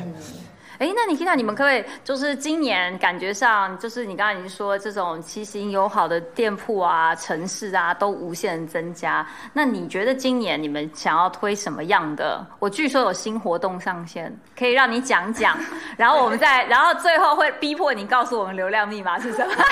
[0.78, 9.26] 哎，那你听到你们可不可以就是今年感觉上，就是你刚刚已经说这种骑行友好的店铺啊、城市啊都无限增加。
[9.52, 12.44] 那你觉得今年你们想要推什么样的？
[12.58, 15.56] 我据说有新活动上线，可以让你讲讲，
[15.96, 19.52] 然后我们再，然后最后会逼迫你告诉我们流量密码是什么。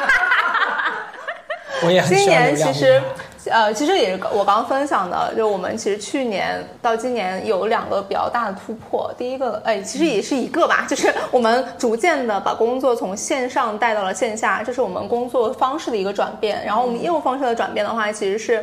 [1.85, 3.15] 我也很今喜欢年其实流量密码，
[3.51, 9.13] 呃，其实也是我刚分享的，就我们其实去年到今年有两个比较大的突破。
[9.19, 16.65] 第一个，哎，其实也是一个吧， 就是我们逐渐的把工作从线上带到了线下，这是我们工作方式的一个转变。
[16.65, 18.63] 然后我们业务方式的转变的话，其实是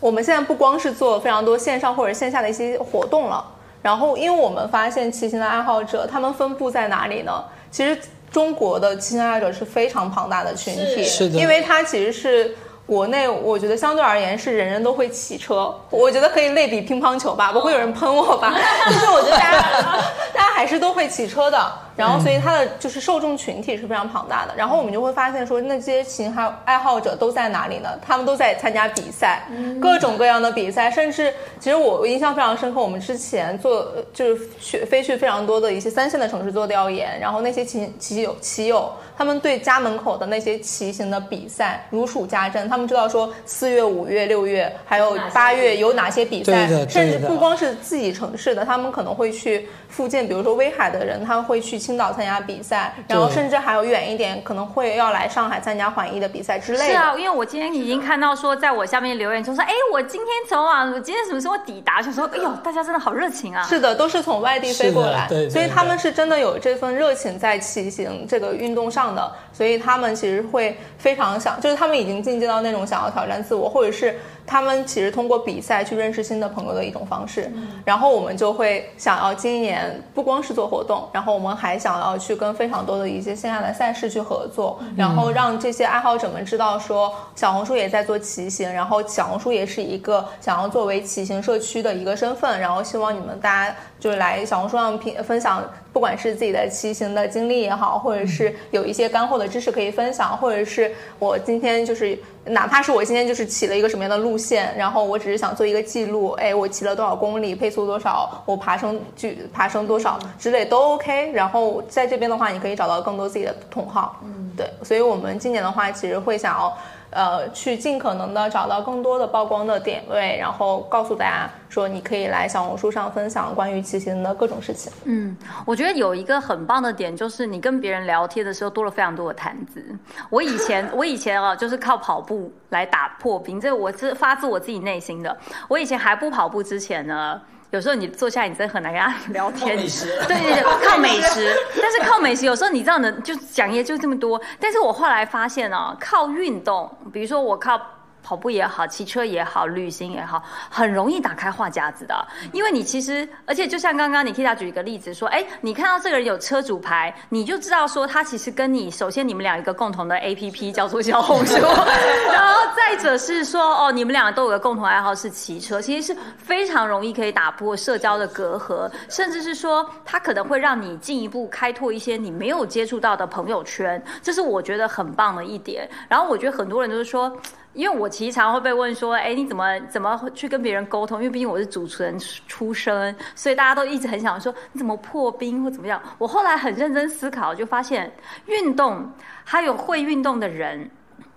[0.00, 3.44] 我们现在不光是做非常多线上或者线下的一些活动了，
[3.82, 7.44] 然后因为我们发现骑行的爱好者他们分布在哪里呢？
[7.70, 7.98] 其实
[8.30, 12.56] 中国的骑行爱好者是非常庞大的群体，是的因为它其实是。
[12.86, 18.52] 国内我觉得相对而言是人人都会骑车，我觉得可以类比乒乓球吧，不会有人喷我吧？
[18.86, 19.62] 就是我觉得大家
[20.34, 24.54] 大家还是都会骑车的，然后所以它的就是受众群体是非常庞大的。
[24.56, 27.88] 然后我们就会发现说，那些琴行爱爱好者都在哪里呢？
[28.04, 29.46] 他们都在参加比赛，
[29.80, 38.92] 各种各样的比赛，甚至其实我印象非常深刻，我们之前做就是去飞去非常多的一些三线的城市做调研，然后那些骑骑友骑友。
[39.16, 56.84] 他们对家门口的那些骑行的比赛如数家珍，他们知道说四月、五月、六月还有八月有哪些比赛，甚至不光是自己城市的，他们可能会去附近，比如说威海的人，他们会去青岛参加比赛，然后甚至还有远一点，可能会要来上海参加环艺的比赛之类的。
[56.86, 62.00] 是啊，因为我今天已经看到说，在我下面留言就说，哎，我今天从啊，我今天什么时候抵达？
[62.00, 63.62] 就说，哎呦，大家真的好热情啊！
[63.64, 77.50] 是的，都是从外地飞过来，所以他们是真的有这份热情在骑行这个运动上的，所以他们其实会非常想，就是他们已经进阶到那种想要挑战自我，或者是他们其实通过比赛去认识新的朋友的一种方式。
[77.84, 95.62] 然后我们就会想要今年不光是做活动，然后我们还想要去跟非常多的一些线下的赛事去合作，然后让这些爱好者们知道说小红书也在做骑行，然后小红书也是一个想要作为骑行社区的一个身份，然后希望你们大家就是来小红书上评分享，
[95.94, 111.30] 不管是自己的骑行的经历也好，或者是有一些干货的知识可以分享，或者是我今天就是哪怕是我今天就是起了一个什么样的路线，然后我只是想做一个记录，哎，我骑了多少公里，配速多少，我爬升距爬升多少之类都 OK。
[111.30, 116.76] 然后在这边的话，你可以找到更多自己的同好，嗯，对，所以我们今年的话，其实会想要。
[117.14, 124.92] 呃，去尽可能的找到更多的曝光的点位，然后告诉大家说，你可以来小红书上分享关于骑行的各种事情。
[125.04, 129.80] 嗯，我觉得有一个很棒的点，就是你跟别人聊天的时候多了非常多的谈资。
[130.28, 135.36] 我以前我以前啊，就是靠跑步来打破冰，这我是发自我自己内心的。
[135.68, 137.40] 我以前还不跑步之前呢。
[137.74, 139.76] 有时候你坐下来，你真的很难跟他 聊天。
[139.76, 141.52] 美食对对对，靠美食。
[141.82, 144.40] 但是靠美食，有时候你知道的，就讲也就这么多。
[144.60, 147.80] 但是我后来发现啊，靠运动，比如说我靠。
[148.24, 152.26] 跑步也好，骑车也好，旅行也好，很容易打开话匣子的。
[152.52, 161.54] 因为你其实，而且就像刚刚你 Kita 举一个例子说，哎，你看到这个人有车主牌，你就知道说他其实跟你，首先你们俩有一个共同的 APP 叫做小红书，
[162.32, 175.86] 然后再者是说，哦，你们两个都有个共同爱好是骑车，其实是非常容易可以打破社交的隔阂，甚至是说它可能会让你进一步开拓一些你没有接触到的朋友圈，这是我觉得很棒的一点。
[176.08, 177.30] 然后我觉得很多人都是说。
[177.74, 181.18] 因为我其实常会被问说，哎，你怎么怎么去跟别人沟通？
[181.18, 182.18] 因为毕竟我是主持人
[182.48, 186.00] 出身，所以大家都一直很想说你怎么破冰或怎么样。
[186.16, 188.10] 我后来很认真思考，就发现
[188.46, 189.06] 运动
[189.44, 190.90] 还有会运动的人。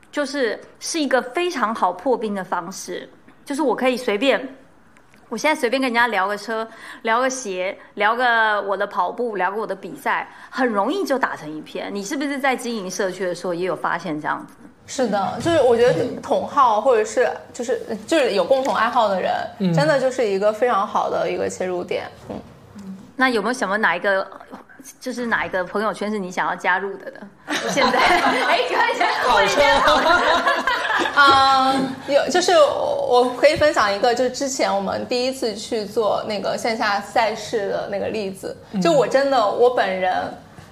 [0.09, 3.07] 就是是一个非常好破冰的方式，
[3.45, 4.41] 就是我可以随便。
[5.29, 6.67] 我现在随便跟人家聊个车，
[7.03, 11.93] 聊个鞋，聊个我的跑步，聊个我的比赛，很容易就打成一片。
[11.93, 14.55] 你是不是在经营社区的时候也有发现这样子？
[14.89, 19.33] 是的，就是我觉得同好或者是就是就是有共同爱好的人，
[19.75, 22.05] 真的就是一个非常好的一个切入点。
[22.29, 24.25] 嗯，那有没有什么哪一个，
[25.01, 27.27] 就是哪一个朋友圈是你想要加入的呢？
[27.69, 29.61] 现在， 哎，看一下，好车，
[31.15, 31.75] 啊、
[32.07, 40.15] 有就是我可以分享一个，就是之前我们第一次去做那个线下赛事的那个例子，就我真的我本人。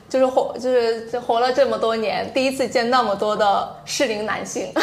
[0.08, 4.72] 就是活，就是就活了这么多年，第一次见那么多的适龄男性。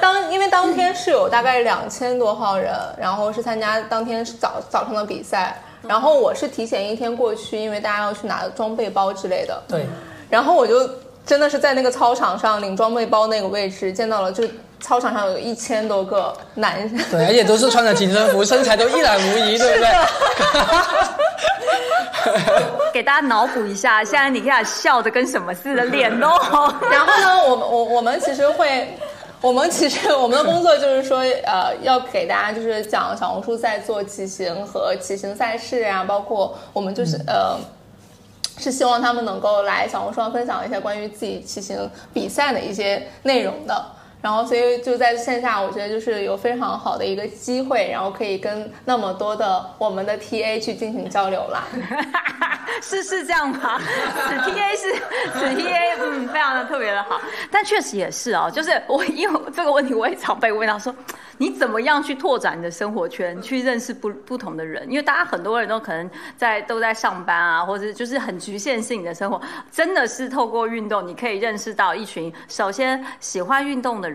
[0.00, 9.62] 当因为当天是有大概两千多号人，然后是参加当天早早上的比赛，然后我是提前一天过去，因为大家要去拿装备包之类的。
[9.68, 9.86] 对，
[10.28, 10.88] 然后我就
[11.24, 14.44] 真的是在那个操场上领装备包那个位置见到了，就
[14.84, 16.98] 操场上有一千多个男生。
[17.10, 19.88] 对，而且都是穿着紧身服，身材都一览无遗，对不对？
[22.92, 26.70] 给大家脑补一下，现在你看笑的跟什么似的，脸都红。
[26.90, 28.94] 然后呢，我们我我们其实会，
[29.40, 37.58] 我们其实我们的工作就是说，呃，要给大家就是讲小红书在做骑行和骑行赛事啊，包括我们就是、呃。
[38.56, 43.84] 是希望他们能够来小红书上分享一些关于自己骑行比赛的一些内容的，
[44.24, 51.64] 然后所以就在线下，我觉得就是有非常好的一个机会，然后可以跟那么多的我们的 TA 去进行交流啦。
[52.80, 53.78] 是是这样吗？
[54.26, 54.94] 此 TA 是
[55.34, 57.20] 此 TA，嗯，非常的特别的好，
[57.50, 60.92] 但确实也是哦，就是我因为这个问题我也常被问到说，
[61.36, 64.90] 你怎么样去拓展你的生活圈，去认识不不同的人？
[64.90, 69.38] 因为大家很多人都可能在都在上班啊，或者就是很局限性的生活，
[69.70, 74.13] 真的是透过运动，你可以认识到一群首先喜欢运动的人。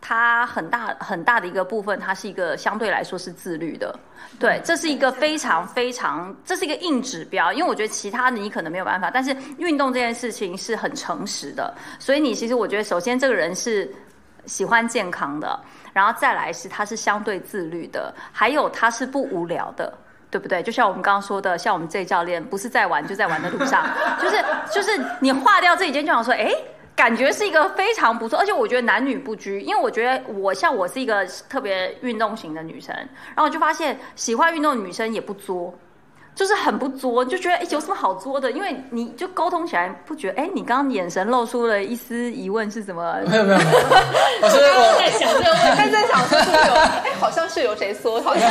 [0.00, 3.94] 他很大很大的一个部分，他是一个相对来说是自律的，
[4.38, 7.52] 对，这是一个非常非常，这是一个硬指标。
[7.52, 13.92] 因为我觉得其他的你可能没有办法，但是运动这件事情是很诚实的，所以你其实我觉得，首先这个人是
[14.46, 15.58] 喜欢健康的，
[15.92, 19.92] 然后再来是他是相对自律的，还有他是不无聊的。
[20.32, 20.62] 对不对？
[20.62, 23.86] 就像我们刚刚说的，像我们这教练，不是在玩就在玩的路上，
[24.18, 26.50] 就是就是你划掉这几件，就想说，哎。
[26.94, 35.74] 感觉是一个非常不错，而且我觉得男女不拘，因为我觉得我像我是一个特别运动型的女生，然后我就发现喜欢运动的女生也不作，
[36.34, 38.50] 就是很不作，就觉得哎有什么好作的？
[38.52, 43.16] 因为你就沟通起来不觉得哎，你刚刚眼神露出了一丝疑问是什么？
[43.26, 43.70] 没有没有没有，
[44.42, 48.50] 我是我在想这个问题，在想说是有，哎，好像是有谁说，好像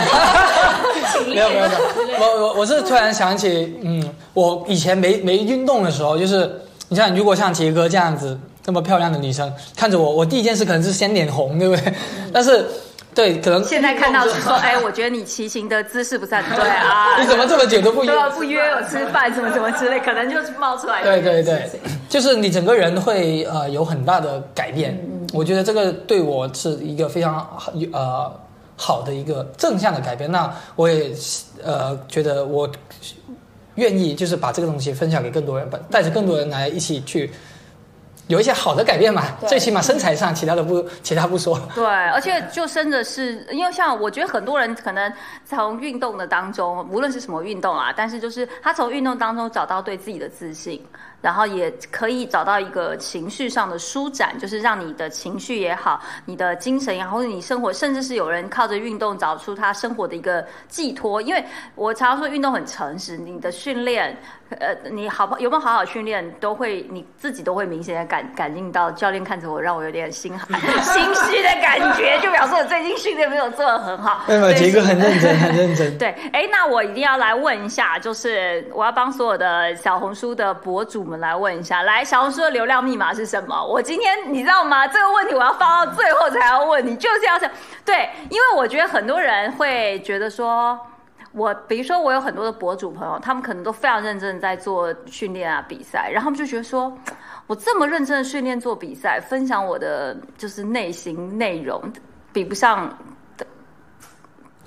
[1.28, 6.60] 没有没有没有，我我我是突然想起，嗯，我以前没没运动的时候，就是
[6.92, 11.94] 你像如果像杰哥这样子这么漂亮的女生看着我，我第一件事可能是先脸红，对不对？
[12.34, 12.66] 但是
[13.16, 21.02] 对，可能现在看到是说，哎，我觉得你骑行的姿势不是很对啊， 你怎么这么久都不约不约我吃饭，什么什么之类，可能就是冒出来。
[21.02, 21.70] 对对对，
[22.10, 25.02] 就是你整个人会呃有很大的改变。
[25.34, 27.48] 我觉得这个对我是一个非常
[27.94, 28.30] 呃
[28.76, 30.30] 好的一个正向的改变。
[30.30, 31.10] 那我也
[31.64, 32.70] 呃觉得我
[33.76, 37.32] 愿意就是把这个东西分享给更多人，把带着更多人来一起去。
[38.28, 41.60] 有一些好的改变嘛，最起码身材上，其他的不，其他不说。
[41.76, 45.12] 对，而且就真的是，因为像我觉得很多人可能
[45.44, 50.82] 从运动的当中，无论是什么运动啊，但是就是他从运动当中找到对自己的自信，
[51.22, 61.22] 然后也可以找到一个情绪上的舒展，就是让你的情绪也好，你的精神也好，或者你生活，甚至是有人靠着运动找出他生活的一个寄托。
[61.22, 61.46] 因为
[61.76, 64.18] 我常常说运动很诚实，你的训练。
[64.60, 74.24] 呃，你好不有没有好好训练，都会你自己都会明显的感感应到，教练看着我，让我有点心寒 心虚的感觉，就表示我最近训练没有做的很好。
[74.28, 75.98] 对杰哥很认真，很认真。
[75.98, 83.66] 对，哎，那我一定要来问一下，就是我要帮所有的小红书的博主们来问一下，来，小红书的流量密码是什么？
[83.66, 84.88] 我今天你知道吗？
[84.88, 87.50] 这个问题我要放到最后才要问你，就是要想
[87.86, 90.80] 对，因为我觉得很多人会觉得说。
[91.34, 96.92] 我比如说，我有很多的博主朋友，他们可能都非常认真的在做训练啊、比赛，然后他们就觉得说，
[97.48, 101.82] 我这么认真的训练做比赛，分享我的就是内心内容，
[102.34, 102.90] 比不上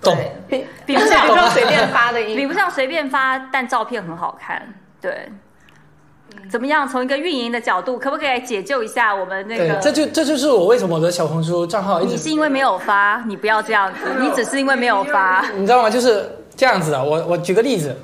[0.01, 4.63] 懂对比比不上随便发的 一比不上随便发，但照片很好看。
[5.01, 5.31] 对，
[6.51, 6.89] 怎么样？
[6.89, 15.45] 从一个运营的角度，可不可以解救一下我们那个？，对这就这就是我为什么我的小红书账号一直你是因为没有发，你不要这样子，你只是因为没有发。
[15.55, 15.91] 你知道吗？
[15.91, 16.27] 就是
[16.57, 17.03] 这样子的。
[17.03, 17.97] 我我举个例子，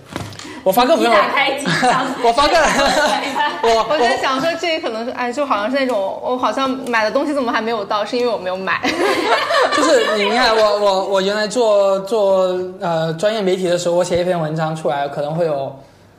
[0.62, 1.66] 我发个朋友，你打开机
[2.24, 2.57] 我发个
[3.62, 8.80] 我我在想说，这可能是哎，就好像是那种我好像买的东西怎么还没有到，是因为我没有买。
[9.76, 15.74] 就是你看我我我原来做做呃专业媒体的时候，我写一篇文章出来可能会有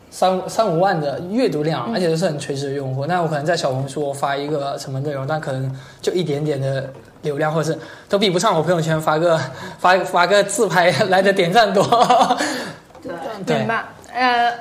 [0.09, 3.05] 三三五万的阅读量，而且都是很垂直的用户。
[3.05, 6.89] 那我可能在小红书我发一个什么内容，但可能就一点点的
[7.21, 9.39] 流量，或者是都比不上我朋友圈发个
[9.79, 11.83] 发发个自拍来的点赞多。
[13.01, 13.11] 对，
[13.45, 13.83] 对明白。
[14.13, 14.53] 呃，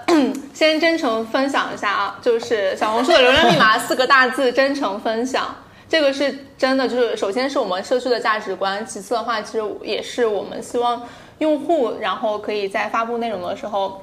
[0.54, 5.54] 先真诚分享一下啊，就是小红书的流量密码 四个大字：真诚分享。
[5.88, 11.02] 这个是真的，就是首先是我们社区的价值观，其次的话，其实也是我们希望
[11.38, 14.00] 用户，然后可以在发布内容的时候，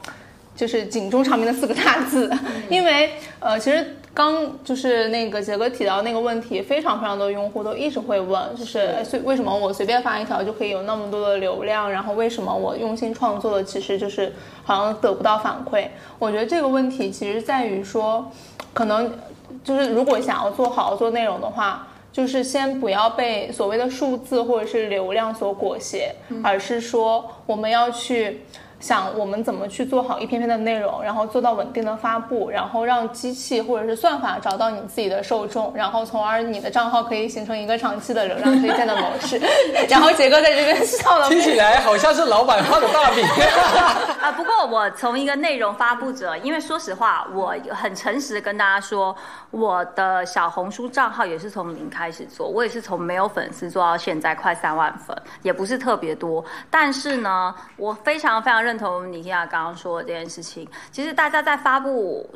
[0.54, 2.30] 就是警钟长鸣的四个大字。
[2.68, 15.88] 因为呃，其实刚就是那个杰哥提到那个问题，非常非常多用户都一直会问，就是哎随为什么我随便发一条就可以有那么多的流量，然后为什么我用心创作的其实就是好像得不到反馈？
[16.18, 18.32] 我觉得这个问题其实在于说，
[18.74, 19.14] 可能
[19.64, 21.88] 就是如果想要做好做内容的话。
[22.10, 28.42] 就是先不要被所谓的数字或者是流量所裹挟，而是说我们要去
[28.80, 39.42] 想我们怎么去做好一篇篇的内容，然后做到稳定的发布，然后让机器或者是算法找到你自己的受众，然后从而你的账号可以形成一个长期的流量推荐的模式。
[39.90, 43.26] 然后杰哥在这边笑了，听起来好像是老板画的大饼。
[44.22, 49.16] 啊，不过我从一个内容发布者，因为说实话，我很诚实的跟大家说，
[49.52, 56.44] 我的小红书账号也是从零开始做，我也是从没有粉丝做到现在快三万粉，也不是特别多。
[56.70, 60.68] 但是呢，我非常非常认同尼基亚刚刚说的这件事情。
[60.92, 62.30] 其实大家在发布。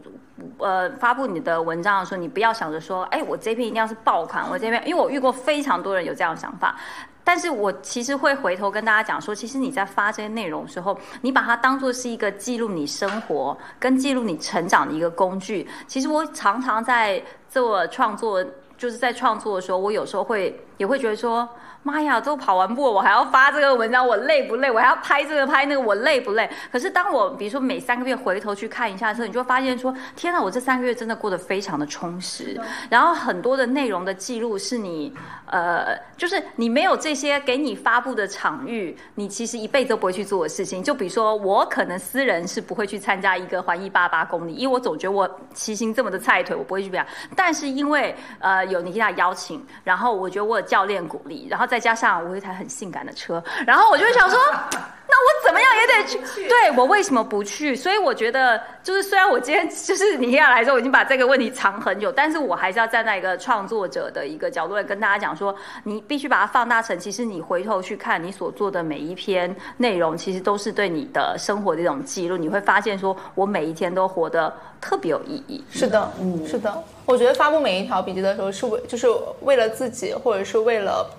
[0.57, 6.75] 呃，发布你的文章的时候，你不要想着说，哎，我这篇一定要是爆款，我这篇，因为我遇过非常多人有这样的想法。
[7.23, 15.67] 但是我其实会回头跟大家讲说，其实你在发这些内容的时候，你把它当做是一个记录你生活跟记录你成长的一个工具。
[15.86, 18.43] 其实我常常在做创作，
[18.75, 21.47] 就是在创作的时候，我有时候会也会觉得说，
[21.84, 24.69] 妈呀，都跑完步了，我还要发这个文章，我累不累？
[24.69, 26.49] 我还要拍这个拍那个，我累不累？
[26.71, 32.59] 可是当我比如说每三个月回头去看一下的时候，你就会发现说，天哪，我这三个月真的过得非常的充实。
[32.89, 35.11] 然后很多的内容的记录是你，
[35.47, 40.84] 呃，就是你没有这些给你发布的场域，你其实一辈子都不会去做的事情。
[40.84, 47.03] 就比如说，我可能私人是不会去参加一个环一八八公里，因为我总觉得我骑行这么的菜腿，我不会去比较。
[47.36, 56.49] 但是因为呃有尼基亚邀请，然后我觉得我有教练鼓励，然后再加上我有一台很性感的车，然后我就会想说， 那我怎么样也得去。
[56.49, 57.74] 对我为什么不去？
[57.74, 65.55] 所以我觉得，就是虽然我今天就是尼基亚来说，我已经把这个问题藏很久，但是我还是要站在一个创作者的一个角度来跟大家讲说，
[65.86, 72.36] 你必须把它放大成，其实你回头去看你所做的每一篇内容，其实都是对你的生活的一种记录。
[72.36, 75.63] 你会发现，说我每一天都活得特别有意义。
[75.72, 76.84] 是的，嗯，是的。
[77.05, 79.07] 我觉得发布每一条笔记的时候，是为就是
[79.41, 81.09] 为了自己，或者是为了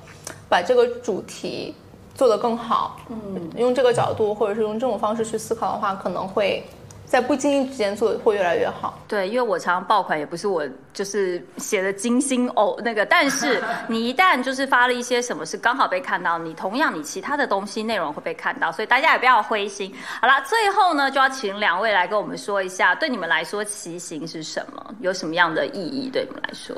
[0.53, 1.75] 把这个主题
[2.15, 3.01] 做得更好。
[3.09, 6.63] 嗯，用这个角度，或者是用这种方式去思考的话，可能会
[7.07, 8.99] 在不经意之间做的会越来越好。
[9.09, 19.91] 对，因为我常常爆款也不是我就是写的精心哦那个，但是 你一旦就是发了一些什么是刚好被看到，你同样你其他的东西内容会被看到，所以大家也不要灰心。
[20.21, 26.77] 好啦，最后呢就要请两位来跟我们说一下，对你们来说骑行是什么，有什么样的意义对你们来说？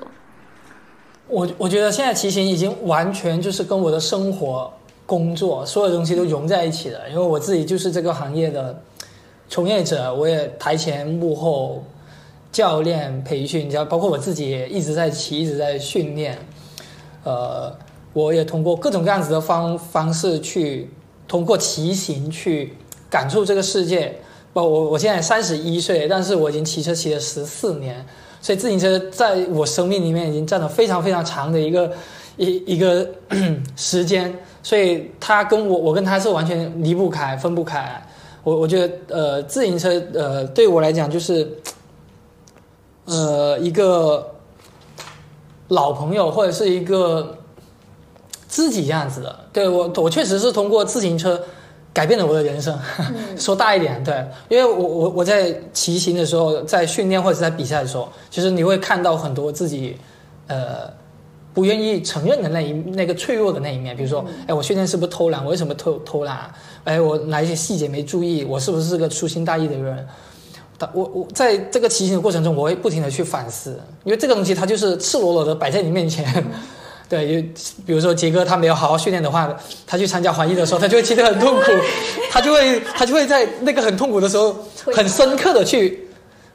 [1.27, 4.71] 我我觉得现在骑行已经完全就是跟我的生活、
[5.07, 7.09] 工作所有东西都融在一起了。
[7.09, 8.79] 因为我自己就是这个行业的
[9.49, 11.83] 从业者，我也台前幕后
[12.53, 16.39] 教练培训，你知道，包括我自己也一直在骑，一直在训练。
[17.25, 17.75] 呃，
[18.13, 20.91] 我也通过各种各样子的方方式去
[21.27, 22.75] 通过骑行去
[23.09, 24.15] 感受这个世界。
[24.53, 28.05] 不，我我现在三十一岁，但是我已经骑车骑了十四年。
[28.45, 31.91] 所以自行车在我生命里面已经占了非常非常长的一个
[32.37, 33.09] 一一个
[33.75, 34.31] 时间，
[34.63, 38.07] 所以它跟我我跟它是完全离不开、分不开。
[38.43, 41.51] 我我觉得呃，自行车呃对我来讲就是
[43.07, 44.31] 呃一个
[45.69, 47.39] 老朋友或者是一个
[48.47, 49.41] 知己这样子的。
[49.55, 51.41] 对我我确实是通过自行车。
[51.95, 52.77] 改变了我的人生，
[53.39, 59.97] 说大一点，对，因为我我我在骑行的时候，在训练或者在比赛的时候，其实你会看到很多自己，
[60.49, 60.93] 呃，
[61.55, 65.45] 不愿意承认的那一那个脆弱的那一面，比如说，哎，我训练是不是偷懒？
[65.45, 66.53] 我为什么偷偷懒？
[66.83, 68.43] 哎，我哪一些细节没注意？
[68.43, 70.05] 我是不是个粗心大意的人？
[70.93, 76.27] 我我在这个骑行的过程中，我会不停的去反思，因为这个东西它就是赤裸裸的摆在你面前。
[77.15, 77.49] 对，就
[77.87, 79.49] 比如说杰哥他没有好好训练的话，
[79.87, 81.71] 他去参加环艺的时候，他就会骑得很痛苦，
[82.29, 84.57] 他就会他就会在那个很痛苦的时候，
[84.93, 86.09] 很深刻的去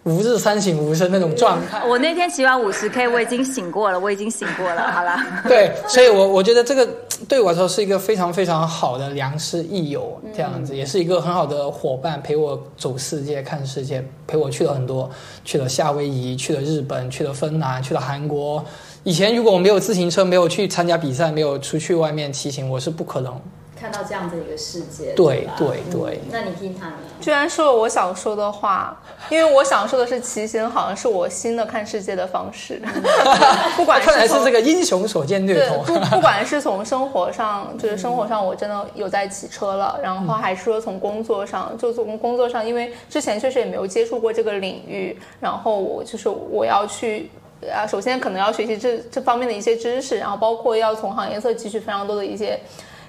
[0.03, 1.81] 吾日三省吾身那种状态。
[1.87, 4.91] 我那天骑完五十 K，我已经醒过了，我已经醒过了。
[4.91, 6.85] 好了， 对，所以我我觉得这个
[7.29, 15.09] 对我来说是一个非常非常好的良师益友，这样子、也是一个很好的伙伴，陪我走世界、看世界，陪我去了很多，
[15.45, 18.63] 去了夏威夷，去了日本，去了芬兰，去了韩国。
[19.03, 23.39] 以前如果我没有自行车，没有去参加比赛，没有出去外面骑行，我是不可能。
[23.79, 26.95] 看到这样的一个世界，吧对对对那你听他呢？
[27.21, 32.81] 居然说了我想说的话，因为我想说的是骑行好像是我新的看世界的方式，
[33.77, 35.85] 不管 看来是从这个英雄所见略，同。
[35.85, 47.31] 不不管是从生活上，就是生活上我真的有在骑车了，然后还是说从工作上，就从工作上，因为之前确实也没有接触过这个领域，然后我就是我要去。
[47.67, 52.59] 啊，首先可能要学习这这方面的一些知识，然后包括要从行业侧汲取非常多的一些，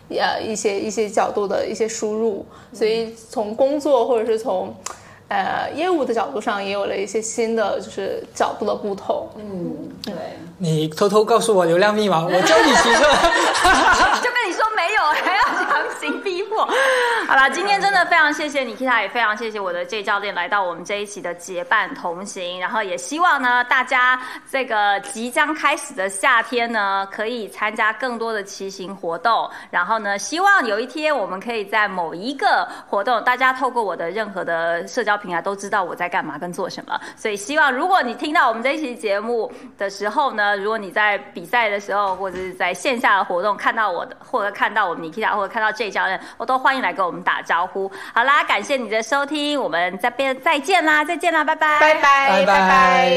[0.09, 4.75] 呃，一些一些角度的一些输入，所以从工作或者是从，
[5.29, 9.29] 呃，业务的角度上也有了一些新的就是角度的不同。
[9.37, 10.15] 嗯，对，
[10.59, 13.05] 你偷偷告诉我流量密码，我教你骑车。
[14.21, 16.67] 就跟你说没有， 还要强行逼迫。
[17.29, 22.59] 好了，今天真的非常谢谢你，Kita，也非常谢谢我的 J 教练来到我们这一期的结伴同行。
[22.59, 24.19] 然后也希望呢，大家
[24.51, 29.49] 这个即将开始的夏天呢，可以参加更多的骑行活动。
[29.71, 36.99] 然后呢，希望有一天我们可以在某一个活动，大家透过我的任何的社交平台都知道我在干嘛跟做什么。
[37.17, 47.91] 所以希望如果你听到我们这一期节目的时候呢，如果你在比赛的时候或者是在线下的活动看到我的，或者看到我们 Nikita，或者看到 J 教练，我都欢迎来跟我们打招呼。
[48.15, 53.11] 好啦，感谢你的收听，我们这边再见啦，再见啦，拜拜，拜拜拜拜。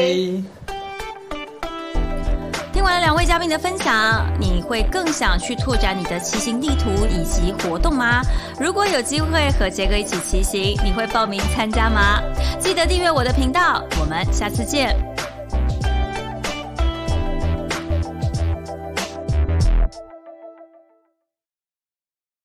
[2.72, 8.20] 听完了两位嘉宾的分享，你会更想去拓展你的骑行地图以及活动吗？
[8.58, 12.20] 如果有机会和杰哥一起骑行，你会报名参加吗？
[12.58, 14.94] 记得订阅我的频道，我们下次见。